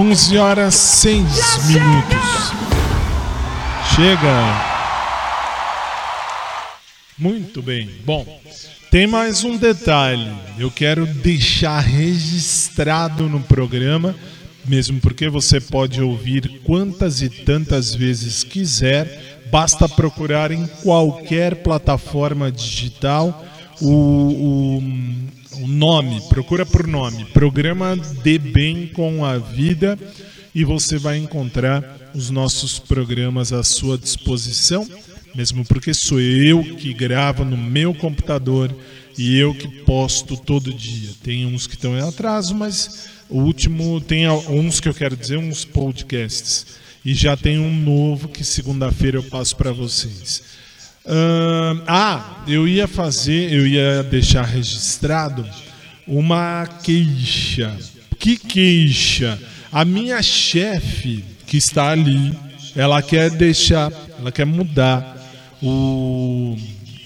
11 0.00 0.38
horas 0.38 0.74
6 0.76 1.66
minutos. 1.66 2.52
Chega. 3.94 4.32
Muito 7.18 7.60
bem. 7.60 7.90
Bom, 8.02 8.26
tem 8.90 9.06
mais 9.06 9.44
um 9.44 9.58
detalhe. 9.58 10.32
Eu 10.58 10.70
quero 10.70 11.04
deixar 11.04 11.80
registrado 11.80 13.28
no 13.28 13.40
programa, 13.40 14.16
mesmo 14.64 14.98
porque 15.02 15.28
você 15.28 15.60
pode 15.60 16.00
ouvir 16.00 16.62
quantas 16.64 17.20
e 17.20 17.28
tantas 17.28 17.94
vezes 17.94 18.42
quiser. 18.42 19.42
Basta 19.50 19.86
procurar 19.86 20.50
em 20.50 20.66
qualquer 20.82 21.56
plataforma 21.56 22.50
digital 22.50 23.44
o, 23.82 23.90
o 24.78 24.82
nome, 25.66 26.20
procura 26.28 26.64
por 26.64 26.86
nome, 26.86 27.24
Programa 27.26 27.96
De 27.96 28.38
Bem 28.38 28.86
com 28.88 29.24
a 29.24 29.38
Vida, 29.38 29.98
e 30.54 30.64
você 30.64 30.98
vai 30.98 31.18
encontrar 31.18 32.10
os 32.14 32.30
nossos 32.30 32.78
programas 32.78 33.52
à 33.52 33.62
sua 33.62 33.96
disposição, 33.96 34.86
mesmo 35.34 35.64
porque 35.64 35.94
sou 35.94 36.20
eu 36.20 36.62
que 36.76 36.92
gravo 36.92 37.44
no 37.44 37.56
meu 37.56 37.94
computador 37.94 38.74
e 39.16 39.38
eu 39.38 39.54
que 39.54 39.68
posto 39.84 40.36
todo 40.36 40.74
dia. 40.74 41.10
Tem 41.22 41.46
uns 41.46 41.66
que 41.66 41.74
estão 41.74 41.96
em 41.96 42.00
atraso, 42.00 42.54
mas 42.54 43.08
o 43.28 43.38
último 43.40 44.00
tem 44.00 44.28
uns 44.28 44.80
que 44.80 44.88
eu 44.88 44.94
quero 44.94 45.16
dizer, 45.16 45.38
uns 45.38 45.64
podcasts. 45.64 46.66
E 47.04 47.14
já 47.14 47.36
tem 47.36 47.58
um 47.58 47.74
novo 47.74 48.28
que 48.28 48.44
segunda-feira 48.44 49.18
eu 49.18 49.22
passo 49.22 49.56
para 49.56 49.72
vocês. 49.72 50.42
Ahn, 51.12 51.82
ah, 51.88 52.44
eu 52.46 52.68
ia 52.68 52.86
fazer, 52.86 53.52
eu 53.52 53.66
ia 53.66 54.00
deixar 54.04 54.42
registrado 54.42 55.44
uma 56.06 56.68
queixa. 56.84 57.76
Que 58.16 58.36
queixa? 58.36 59.36
A 59.72 59.84
minha 59.84 60.22
chefe 60.22 61.24
que 61.48 61.56
está 61.56 61.90
ali, 61.90 62.32
ela 62.76 63.02
quer 63.02 63.28
deixar, 63.28 63.90
ela 64.20 64.30
quer 64.30 64.46
mudar 64.46 65.16
o, 65.60 66.56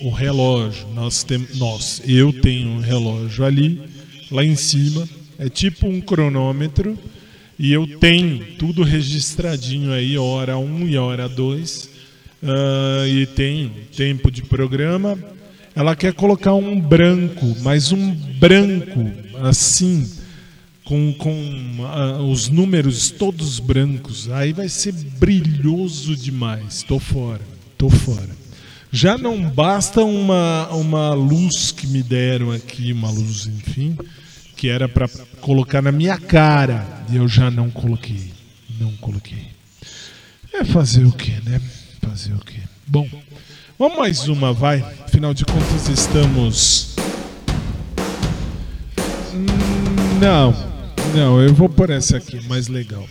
o 0.02 0.10
relógio. 0.10 0.86
Nós 0.94 1.24
temos, 1.24 1.56
nós, 1.56 2.02
eu 2.06 2.30
tenho 2.30 2.68
um 2.68 2.80
relógio 2.80 3.42
ali, 3.42 3.80
lá 4.30 4.44
em 4.44 4.54
cima, 4.54 5.08
é 5.38 5.48
tipo 5.48 5.86
um 5.86 6.02
cronômetro 6.02 6.98
e 7.58 7.72
eu 7.72 7.86
tenho 7.98 8.44
tudo 8.58 8.82
registradinho 8.82 9.94
aí, 9.94 10.18
hora 10.18 10.58
1 10.58 10.62
um 10.62 10.86
e 10.86 10.98
hora 10.98 11.26
2 11.26 11.93
uh, 12.44 13.06
e 13.08 13.26
tem 13.26 13.70
tempo 13.96 14.30
de 14.30 14.42
programa. 14.42 15.18
Ela 15.74 15.96
quer 15.96 16.12
colocar 16.12 16.54
um 16.54 16.80
branco, 16.80 17.56
mas 17.62 17.90
um 17.90 18.14
branco 18.38 19.10
assim, 19.42 20.08
com, 20.84 21.12
com 21.14 21.32
uh, 21.32 22.30
os 22.30 22.48
números 22.48 23.10
todos 23.10 23.58
brancos. 23.58 24.30
Aí 24.30 24.52
vai 24.52 24.68
ser 24.68 24.92
brilhoso 24.92 26.14
demais. 26.14 26.82
Tô 26.82 26.98
fora, 26.98 27.40
tô 27.76 27.90
fora. 27.90 28.44
Já 28.92 29.18
não 29.18 29.50
basta 29.50 30.04
uma, 30.04 30.68
uma 30.68 31.12
luz 31.14 31.72
que 31.72 31.84
me 31.88 32.00
deram 32.00 32.52
aqui, 32.52 32.92
uma 32.92 33.10
luz, 33.10 33.46
enfim, 33.46 33.98
que 34.54 34.68
era 34.68 34.88
para 34.88 35.08
colocar 35.40 35.82
na 35.82 35.90
minha 35.90 36.16
cara, 36.16 37.04
e 37.10 37.16
eu 37.16 37.26
já 37.26 37.50
não 37.50 37.70
coloquei. 37.70 38.32
Não 38.78 38.92
coloquei. 38.98 39.48
É 40.52 40.64
fazer 40.64 41.04
o 41.04 41.10
que, 41.10 41.32
né? 41.44 41.60
Fazer 42.08 42.34
o 42.34 42.38
quê? 42.38 42.60
Bom, 42.86 43.08
vamos 43.78 43.98
mais 43.98 44.28
uma, 44.28 44.52
vai. 44.52 44.84
Afinal 45.04 45.32
de 45.34 45.44
contas, 45.44 45.88
estamos. 45.88 46.94
Não, 50.20 50.54
não, 51.14 51.40
eu 51.40 51.52
vou 51.54 51.68
por 51.68 51.90
essa 51.90 52.16
aqui, 52.16 52.40
mais 52.48 52.68
legal. 52.68 53.04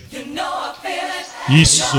Isso! 1.48 1.96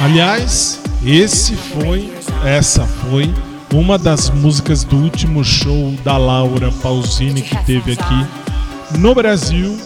Aliás, 0.00 0.80
esse 1.04 1.54
foi, 1.54 2.12
essa 2.44 2.84
foi 2.86 3.32
uma 3.72 3.98
das 3.98 4.30
músicas 4.30 4.84
do 4.84 4.96
último 4.96 5.42
show 5.44 5.92
da 6.04 6.16
Laura 6.16 6.70
Pausini 6.80 7.42
que 7.42 7.56
teve 7.64 7.92
aqui 7.92 8.98
no 8.98 9.14
Brasil. 9.14 9.76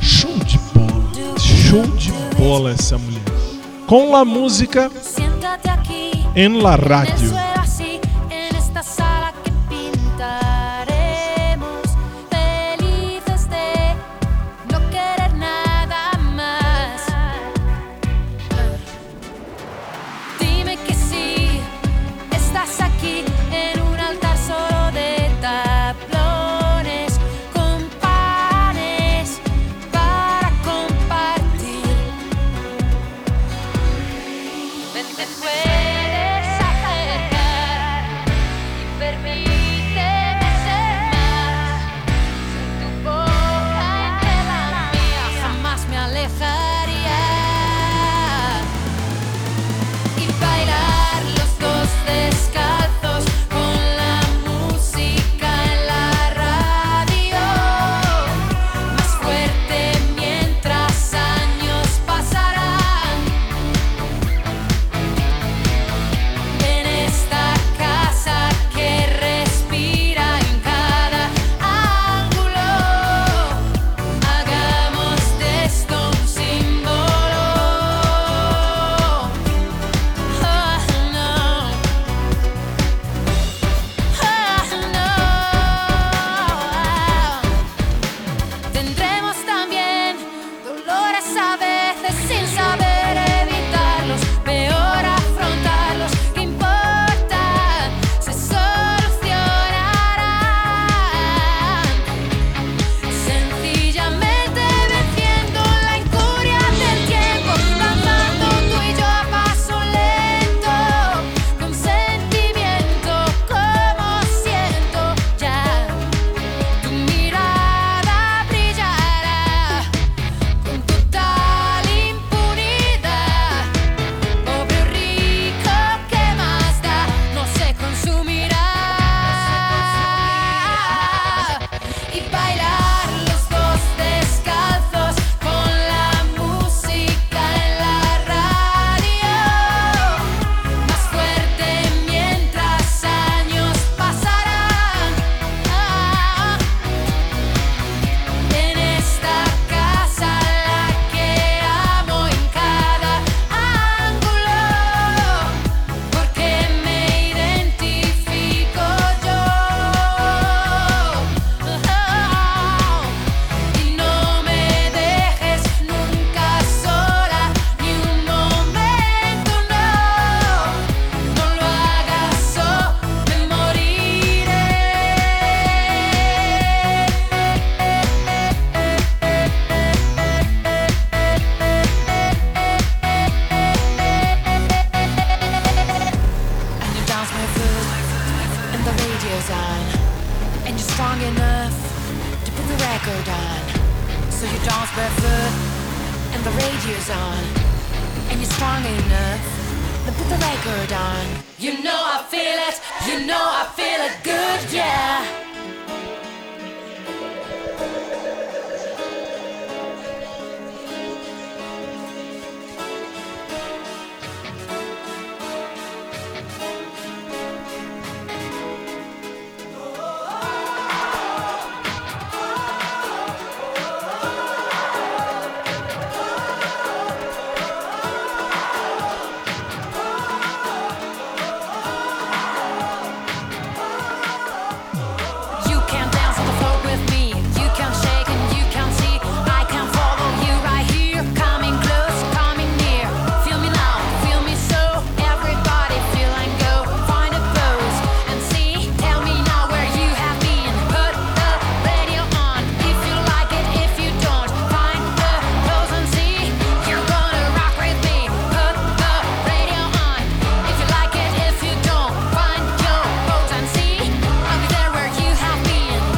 Show 0.00 0.36
de 0.44 0.58
bola, 0.74 1.38
show 1.38 1.86
de 1.96 2.10
bola 2.36 2.72
essa 2.72 2.98
mulher 2.98 3.19
com 3.90 4.14
a 4.14 4.24
música 4.24 4.88
em 6.36 6.62
la 6.62 6.76
rádio 6.76 7.49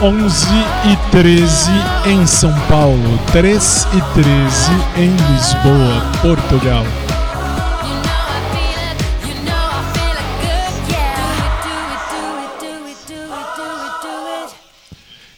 11 0.05 0.47
e 0.91 1.11
13 1.12 1.70
em 2.07 2.27
São 2.27 2.53
Paulo, 2.62 3.20
3 3.31 3.87
e 3.93 4.15
13 4.20 4.73
em 4.97 5.11
Lisboa, 5.33 6.03
Portugal. 6.20 6.85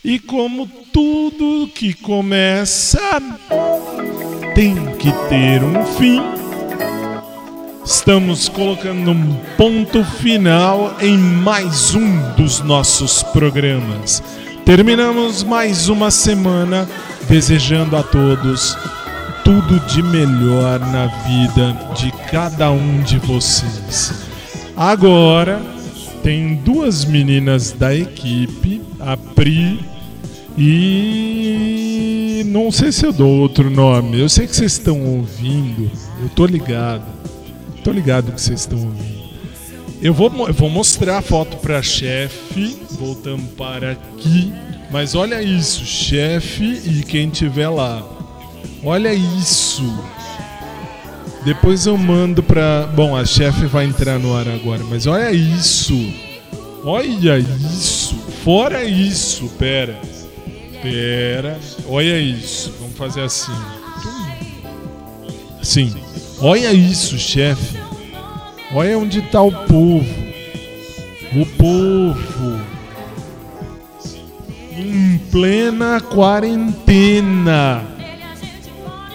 E 0.02 0.18
como 0.18 0.66
tudo 0.90 1.68
que 1.74 1.92
começa 1.92 3.20
tem 4.54 4.74
que 4.96 5.12
ter 5.28 5.62
um 5.62 5.84
fim, 5.84 6.22
estamos 7.84 8.48
colocando 8.48 9.10
um 9.10 9.36
ponto 9.58 10.02
final 10.02 10.96
em 11.02 11.18
mais 11.18 11.94
um 11.94 12.32
dos 12.32 12.60
nossos 12.60 13.22
programas. 13.24 14.22
Terminamos 14.64 15.42
mais 15.42 15.88
uma 15.90 16.10
semana 16.10 16.88
desejando 17.28 17.96
a 17.96 18.02
todos 18.02 18.74
tudo 19.44 19.78
de 19.80 20.02
melhor 20.02 20.80
na 20.80 21.06
vida 21.06 21.76
de 21.94 22.10
cada 22.30 22.70
um 22.70 23.02
de 23.02 23.18
vocês. 23.18 24.24
Agora 24.74 25.60
tem 26.22 26.54
duas 26.54 27.04
meninas 27.04 27.72
da 27.72 27.94
equipe, 27.94 28.80
a 28.98 29.18
Pri 29.18 29.80
e 30.56 32.42
não 32.46 32.72
sei 32.72 32.90
se 32.90 33.04
eu 33.04 33.12
dou 33.12 33.40
outro 33.40 33.68
nome. 33.68 34.18
Eu 34.18 34.30
sei 34.30 34.46
que 34.46 34.56
vocês 34.56 34.72
estão 34.72 34.98
ouvindo. 35.04 35.90
Eu 36.22 36.30
tô 36.30 36.46
ligado. 36.46 37.04
Tô 37.84 37.90
ligado 37.90 38.32
que 38.32 38.40
vocês 38.40 38.60
estão 38.60 38.78
ouvindo. 38.78 39.23
Eu 40.04 40.12
vou, 40.12 40.30
eu 40.46 40.52
vou 40.52 40.68
mostrar 40.68 41.16
a 41.16 41.22
foto 41.22 41.56
pra 41.56 41.80
chefe. 41.80 42.76
Voltando 42.90 43.42
para 43.56 43.92
aqui. 43.92 44.52
Mas 44.90 45.14
olha 45.14 45.42
isso, 45.42 45.82
chefe 45.86 46.82
e 46.84 47.02
quem 47.02 47.30
tiver 47.30 47.70
lá. 47.70 48.06
Olha 48.84 49.14
isso. 49.14 49.82
Depois 51.42 51.86
eu 51.86 51.96
mando 51.96 52.42
pra. 52.42 52.86
Bom, 52.94 53.16
a 53.16 53.24
chefe 53.24 53.64
vai 53.64 53.86
entrar 53.86 54.18
no 54.18 54.36
ar 54.36 54.46
agora, 54.46 54.84
mas 54.84 55.06
olha 55.06 55.32
isso. 55.32 55.98
Olha 56.84 57.38
isso. 57.38 58.14
Fora 58.44 58.84
isso, 58.84 59.48
pera. 59.58 59.98
Pera. 60.82 61.58
Olha 61.88 62.20
isso. 62.20 62.74
Vamos 62.78 62.98
fazer 62.98 63.22
assim. 63.22 63.56
Sim. 65.62 65.94
Olha 66.40 66.74
isso, 66.74 67.18
chefe. 67.18 67.83
Olha 68.74 68.98
onde 68.98 69.22
tá 69.22 69.40
o 69.40 69.52
povo. 69.52 70.04
O 71.32 71.46
povo. 71.46 72.60
Em 74.76 75.16
plena 75.30 76.00
quarentena. 76.00 77.84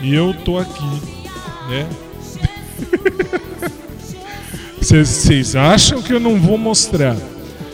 E 0.02 0.16
eu 0.16 0.34
tô 0.34 0.58
aqui, 0.58 1.02
né? 1.70 1.86
Vocês 4.82 5.58
acham 5.58 6.02
que 6.02 6.14
eu 6.14 6.22
não 6.22 6.40
vou 6.40 6.58
mostrar? 6.58 7.18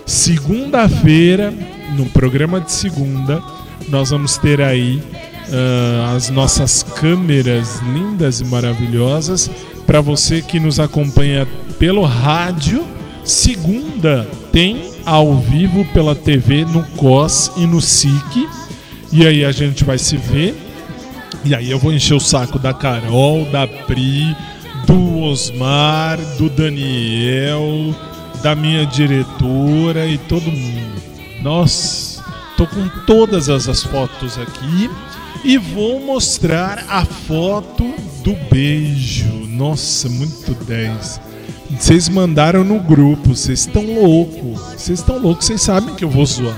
Segunda-feira, 0.07 1.53
no 1.95 2.07
programa 2.07 2.59
de 2.59 2.71
segunda, 2.71 3.43
nós 3.89 4.09
vamos 4.09 4.39
ter 4.39 4.59
aí 4.59 5.03
ah, 5.53 6.13
as 6.15 6.31
nossas 6.31 6.81
câmeras 6.81 7.79
lindas 7.93 8.41
e 8.41 8.45
maravilhosas 8.45 9.51
para 9.85 10.01
você 10.01 10.41
que 10.41 10.59
nos 10.59 10.79
acompanha 10.79 11.47
pelo 11.79 12.03
rádio. 12.03 12.85
Segunda 13.23 14.27
tem 14.51 14.91
ao 15.05 15.37
vivo 15.37 15.85
pela 15.93 16.15
TV 16.15 16.65
no 16.65 16.83
COS 16.97 17.51
e 17.57 17.65
no 17.65 17.81
SIC. 17.81 18.47
E 19.11 19.25
aí 19.25 19.45
a 19.45 19.51
gente 19.51 19.83
vai 19.83 19.97
se 19.97 20.17
ver. 20.17 20.55
E 21.43 21.53
aí 21.53 21.69
eu 21.69 21.77
vou 21.77 21.93
encher 21.93 22.15
o 22.15 22.19
saco 22.19 22.57
da 22.57 22.73
Carol, 22.73 23.45
da 23.51 23.67
Pri, 23.67 24.35
do 24.85 25.19
Osmar, 25.21 26.17
do 26.37 26.49
Daniel, 26.49 27.95
da 28.41 28.55
minha 28.55 28.85
diretora 28.85 30.07
e 30.07 30.17
todo 30.17 30.51
mundo. 30.51 31.01
Nossa, 31.41 32.23
tô 32.57 32.65
com 32.65 32.87
todas 33.05 33.49
as, 33.49 33.69
as 33.69 33.83
fotos 33.83 34.37
aqui 34.37 34.89
e 35.43 35.57
vou 35.59 35.99
mostrar 35.99 36.85
a 36.89 37.05
foto 37.05 37.93
do 38.23 38.33
beijo. 38.49 39.45
Nossa, 39.47 40.09
muito 40.09 40.53
10. 40.65 41.24
Vocês 41.79 42.09
mandaram 42.09 42.63
no 42.63 42.79
grupo, 42.79 43.35
vocês 43.35 43.61
estão 43.61 43.83
loucos. 43.83 44.59
Vocês 44.75 44.99
estão 44.99 45.19
loucos, 45.19 45.45
vocês 45.45 45.61
sabem 45.61 45.95
que 45.95 46.03
eu 46.03 46.09
vou 46.09 46.25
zoar. 46.25 46.55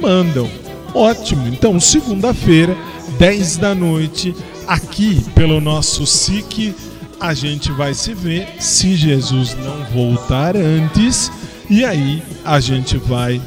Mandam. 0.00 0.48
Ótimo. 0.94 1.48
Então, 1.48 1.78
segunda-feira, 1.78 2.76
10 3.18 3.56
da 3.56 3.74
noite, 3.74 4.34
aqui 4.66 5.22
pelo 5.34 5.60
nosso 5.60 6.06
SIC, 6.06 6.74
a 7.20 7.34
gente 7.34 7.72
vai 7.72 7.94
se 7.94 8.14
ver 8.14 8.48
se 8.60 8.94
Jesus 8.94 9.56
não 9.56 9.84
voltar 9.92 10.56
antes. 10.56 11.30
E 11.68 11.84
aí 11.84 12.22
a 12.44 12.60
gente 12.60 12.96
vai 12.96 13.40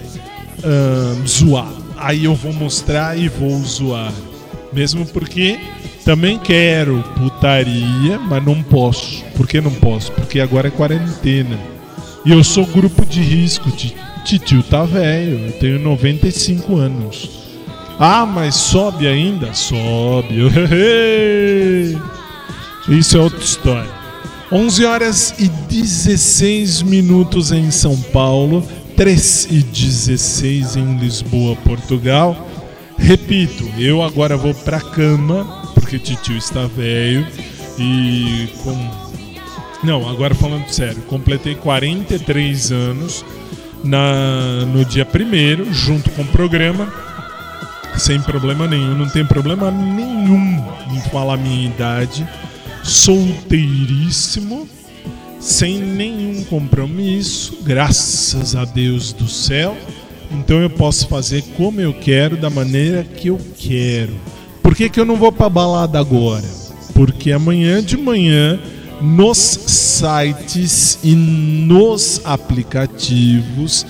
ahn, 0.63 1.25
zoar. 1.25 1.71
Aí 1.97 2.25
eu 2.25 2.35
vou 2.35 2.53
mostrar 2.53 3.17
e 3.17 3.27
vou 3.29 3.57
zoar. 3.63 4.11
Mesmo 4.73 5.05
porque 5.05 5.59
também 6.05 6.37
quero 6.37 7.03
putaria, 7.17 8.19
mas 8.19 8.43
não 8.43 8.61
posso. 8.63 9.23
Por 9.35 9.47
que 9.47 9.61
não 9.61 9.71
posso? 9.71 10.11
Porque 10.11 10.39
agora 10.39 10.67
é 10.67 10.71
quarentena. 10.71 11.57
E 12.25 12.31
eu 12.31 12.43
sou 12.43 12.65
grupo 12.65 13.05
de 13.05 13.21
risco. 13.21 13.69
Ti- 13.71 13.95
Titio 14.23 14.61
tá 14.63 14.83
velho, 14.83 15.47
eu 15.47 15.51
tenho 15.53 15.79
95 15.79 16.77
anos. 16.77 17.29
Ah, 17.99 18.25
mas 18.25 18.55
sobe 18.55 19.07
ainda? 19.07 19.53
Sobe. 19.53 20.35
Isso 22.89 23.17
é 23.17 23.19
outra 23.19 23.43
história. 23.43 23.89
11 24.51 24.85
horas 24.85 25.33
e 25.39 25.47
16 25.47 26.81
minutos 26.81 27.51
em 27.51 27.71
São 27.71 27.95
Paulo, 27.97 28.63
3 28.97 29.47
e 29.49 29.63
16 29.63 30.75
em 30.75 30.97
Lisboa, 30.97 31.55
Portugal. 31.57 32.47
Repito, 33.01 33.67
eu 33.77 34.01
agora 34.01 34.37
vou 34.37 34.53
pra 34.53 34.79
cama, 34.79 35.71
porque 35.73 35.99
titio 35.99 36.37
está 36.37 36.67
velho 36.67 37.25
e 37.77 38.47
com. 38.63 38.77
Não, 39.83 40.07
agora 40.07 40.35
falando 40.35 40.67
sério, 40.69 41.01
completei 41.03 41.55
43 41.55 42.71
anos 42.71 43.25
na, 43.83 44.65
no 44.67 44.85
dia 44.85 45.05
1 45.05 45.73
junto 45.73 46.11
com 46.11 46.21
o 46.21 46.27
programa, 46.27 46.93
sem 47.97 48.21
problema 48.21 48.67
nenhum, 48.67 48.95
não 48.95 49.09
tem 49.09 49.25
problema 49.25 49.71
nenhum 49.71 50.63
em 50.91 51.01
falar 51.09 51.37
minha 51.37 51.65
idade, 51.65 52.27
solteiríssimo, 52.83 54.69
sem 55.39 55.79
nenhum 55.79 56.43
compromisso, 56.43 57.57
graças 57.63 58.55
a 58.55 58.63
Deus 58.63 59.11
do 59.11 59.27
céu. 59.27 59.75
Então 60.33 60.61
eu 60.61 60.69
posso 60.69 61.07
fazer 61.07 61.43
como 61.57 61.81
eu 61.81 61.93
quero, 61.93 62.37
da 62.37 62.49
maneira 62.49 63.03
que 63.03 63.27
eu 63.27 63.39
quero. 63.57 64.13
Por 64.61 64.75
que, 64.75 64.89
que 64.89 64.99
eu 64.99 65.05
não 65.05 65.15
vou 65.15 65.31
pra 65.31 65.49
balada 65.49 65.99
agora? 65.99 66.47
Porque 66.93 67.31
amanhã 67.31 67.83
de 67.83 67.97
manhã, 67.97 68.59
nos 69.01 69.37
sites 69.37 70.99
e 71.03 71.13
nos 71.13 72.21
aplicativos, 72.23 73.85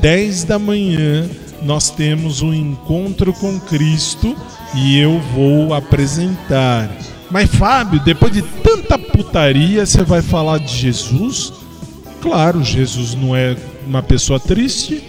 10 0.00 0.44
da 0.44 0.58
manhã, 0.58 1.28
nós 1.62 1.90
temos 1.90 2.42
um 2.42 2.52
encontro 2.52 3.32
com 3.32 3.58
Cristo 3.60 4.36
e 4.74 4.98
eu 4.98 5.20
vou 5.34 5.72
apresentar. 5.72 6.90
Mas 7.30 7.50
Fábio, 7.50 8.00
depois 8.00 8.32
de 8.32 8.42
tanta 8.42 8.98
putaria, 8.98 9.84
você 9.84 10.02
vai 10.02 10.22
falar 10.22 10.58
de 10.58 10.76
Jesus? 10.76 11.52
Claro, 12.20 12.62
Jesus 12.62 13.14
não 13.14 13.34
é 13.34 13.56
uma 13.86 14.02
pessoa 14.02 14.38
triste. 14.38 15.02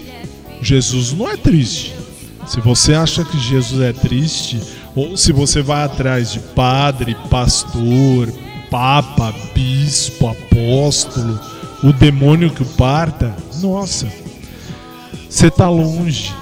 Jesus 0.61 1.13
não 1.13 1.29
é 1.29 1.37
triste. 1.37 1.93
Se 2.47 2.61
você 2.61 2.93
acha 2.93 3.23
que 3.25 3.37
Jesus 3.37 3.81
é 3.81 3.91
triste, 3.91 4.61
ou 4.95 5.17
se 5.17 5.31
você 5.31 5.61
vai 5.61 5.83
atrás 5.83 6.31
de 6.31 6.39
padre, 6.39 7.15
pastor, 7.29 8.31
papa, 8.71 9.33
bispo, 9.53 10.27
apóstolo, 10.27 11.39
o 11.83 11.91
demônio 11.91 12.49
que 12.49 12.63
o 12.63 12.65
parta, 12.65 13.35
nossa, 13.61 14.07
você 15.29 15.51
tá 15.51 15.69
longe. 15.69 16.33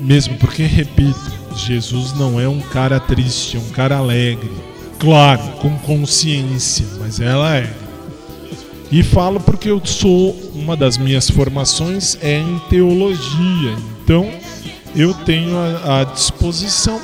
Mesmo 0.00 0.36
porque, 0.38 0.64
repito, 0.64 1.32
Jesus 1.56 2.12
não 2.14 2.40
é 2.40 2.48
um 2.48 2.60
cara 2.60 2.98
triste, 2.98 3.56
é 3.56 3.60
um 3.60 3.70
cara 3.70 3.98
alegre. 3.98 4.50
Claro, 4.98 5.42
com 5.60 5.76
consciência, 5.78 6.86
mas 6.98 7.20
ela 7.20 7.56
é. 7.56 7.83
E 8.90 9.02
falo 9.02 9.40
porque 9.40 9.70
eu 9.70 9.80
sou 9.84 10.36
uma 10.54 10.76
das 10.76 10.96
minhas 10.98 11.28
formações 11.28 12.16
é 12.22 12.38
em 12.38 12.58
teologia, 12.70 13.76
então 14.02 14.30
eu 14.94 15.12
tenho 15.12 15.56
à 15.58 16.04
disposição 16.04 17.00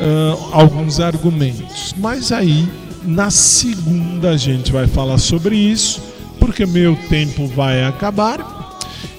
ah, 0.00 0.36
alguns 0.52 0.98
argumentos. 1.00 1.94
Mas 1.98 2.32
aí 2.32 2.68
na 3.04 3.30
segunda 3.30 4.30
a 4.30 4.36
gente 4.36 4.72
vai 4.72 4.86
falar 4.86 5.18
sobre 5.18 5.56
isso, 5.56 6.02
porque 6.40 6.66
meu 6.66 6.96
tempo 7.08 7.46
vai 7.46 7.84
acabar 7.84 8.54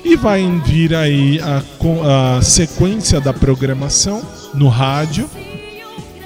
E 0.03 0.15
vai 0.15 0.45
vir 0.65 0.93
aí 0.93 1.39
a, 1.41 2.37
a 2.37 2.41
sequência 2.41 3.19
da 3.19 3.33
programação 3.33 4.21
no 4.53 4.69
rádio, 4.69 5.29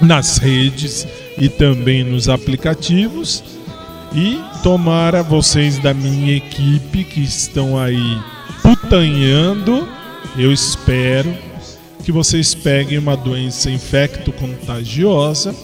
nas 0.00 0.38
redes 0.38 1.06
e 1.38 1.48
também 1.48 2.04
nos 2.04 2.28
aplicativos. 2.28 3.42
E 4.14 4.40
tomara 4.62 5.22
vocês 5.22 5.78
da 5.78 5.94
minha 5.94 6.36
equipe 6.36 7.02
que 7.04 7.20
estão 7.20 7.78
aí 7.78 8.18
putanhando, 8.62 9.88
eu 10.36 10.52
espero 10.52 11.34
que 12.04 12.12
vocês 12.12 12.54
peguem 12.54 12.98
uma 12.98 13.16
doença 13.16 13.70
infecto-contagiosa 13.70 15.54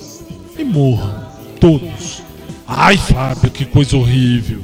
e 0.59 0.65
morram. 0.65 1.27
Todos. 1.61 2.23
Ai, 2.67 2.97
Fábio, 2.97 3.51
que 3.51 3.65
coisa 3.65 3.97
horrível. 3.97 4.63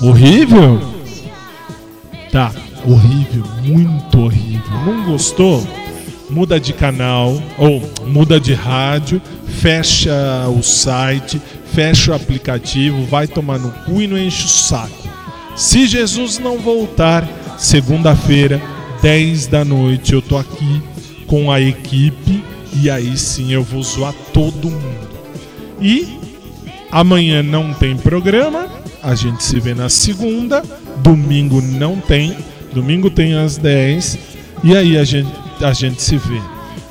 Horrível? 0.00 0.80
Tá, 2.32 2.52
horrível, 2.84 3.44
muito 3.62 4.20
horrível. 4.20 4.70
Não 4.84 5.04
gostou? 5.04 5.66
Muda 6.28 6.60
de 6.60 6.72
canal 6.72 7.40
ou 7.58 7.82
muda 8.06 8.40
de 8.40 8.54
rádio, 8.54 9.20
fecha 9.46 10.48
o 10.48 10.62
site, 10.62 11.42
fecha 11.72 12.12
o 12.12 12.14
aplicativo, 12.14 13.04
vai 13.06 13.26
tomar 13.26 13.58
no 13.58 13.70
cu 13.84 14.00
e 14.00 14.06
não 14.06 14.18
enche 14.18 14.44
o 14.44 14.48
saco. 14.48 15.08
Se 15.56 15.86
Jesus 15.86 16.38
não 16.38 16.58
voltar, 16.58 17.28
segunda-feira, 17.58 18.60
10 19.02 19.46
da 19.46 19.64
noite, 19.64 20.12
eu 20.12 20.22
tô 20.22 20.36
aqui 20.36 20.82
com 21.26 21.50
a 21.50 21.60
equipe 21.60 22.42
e 22.72 22.90
aí 22.90 23.16
sim 23.16 23.52
eu 23.52 23.62
vou 23.62 23.82
zoar 23.82 24.14
todo 24.32 24.70
mundo. 24.70 25.10
E 25.80 26.18
amanhã 26.90 27.42
não 27.42 27.72
tem 27.72 27.96
programa, 27.96 28.68
a 29.02 29.14
gente 29.14 29.42
se 29.42 29.58
vê 29.60 29.74
na 29.74 29.88
segunda, 29.88 30.62
domingo 30.98 31.60
não 31.60 31.96
tem, 31.96 32.36
domingo 32.72 33.10
tem 33.10 33.34
às 33.34 33.56
10 33.56 34.18
e 34.62 34.76
aí 34.76 34.98
a 34.98 35.04
gente, 35.04 35.30
a 35.62 35.72
gente 35.72 36.02
se 36.02 36.16
vê. 36.16 36.40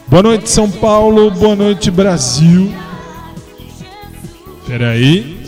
Boa 0.07 0.23
noite 0.23 0.49
São 0.49 0.69
Paulo, 0.69 1.29
boa 1.31 1.55
noite 1.55 1.91
Brasil. 1.91 2.71
Peraí. 4.69 5.38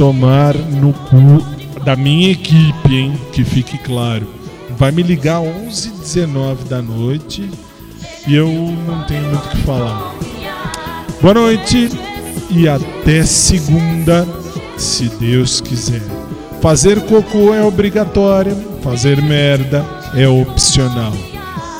Tomar 0.00 0.54
no 0.54 0.94
cu 0.94 1.44
da 1.84 1.94
minha 1.94 2.30
equipe, 2.30 2.94
hein? 2.94 3.20
Que 3.34 3.44
fique 3.44 3.76
claro. 3.76 4.26
Vai 4.78 4.90
me 4.90 5.02
ligar 5.02 5.40
11 5.40 5.90
19 5.90 6.64
da 6.64 6.80
noite 6.80 7.50
e 8.26 8.34
eu 8.34 8.48
não 8.48 9.04
tenho 9.04 9.24
muito 9.24 9.44
o 9.44 9.50
que 9.50 9.58
falar. 9.58 10.14
Boa 11.20 11.34
noite 11.34 11.90
e 12.48 12.66
até 12.66 13.24
segunda, 13.24 14.26
se 14.78 15.04
Deus 15.20 15.60
quiser. 15.60 16.02
Fazer 16.62 17.02
cocô 17.02 17.52
é 17.52 17.62
obrigatório, 17.62 18.56
fazer 18.82 19.20
merda 19.20 19.84
é 20.14 20.26
opcional. 20.26 21.12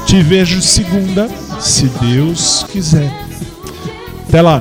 Te 0.04 0.20
vejo 0.20 0.60
segunda, 0.60 1.26
se 1.58 1.86
Deus 1.86 2.66
quiser. 2.70 3.10
Até 4.28 4.42
lá. 4.42 4.60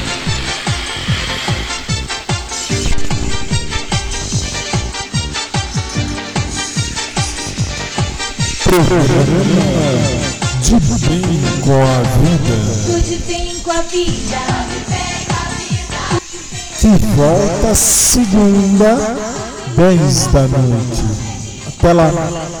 programa 8.71 9.03
de 10.61 10.75
bem 11.05 11.21
com 11.61 11.83
a 11.83 12.01
vida 12.19 12.55
Tudo 12.85 13.27
bem 13.27 13.59
com 13.59 13.71
a 13.71 13.81
vida. 13.81 14.37
que 16.79 16.87
volta 17.17 17.75
segunda 17.75 18.95
10 19.75 20.27
da 20.27 20.47
noite. 20.47 21.03
Até 21.67 21.91
lá. 21.91 22.60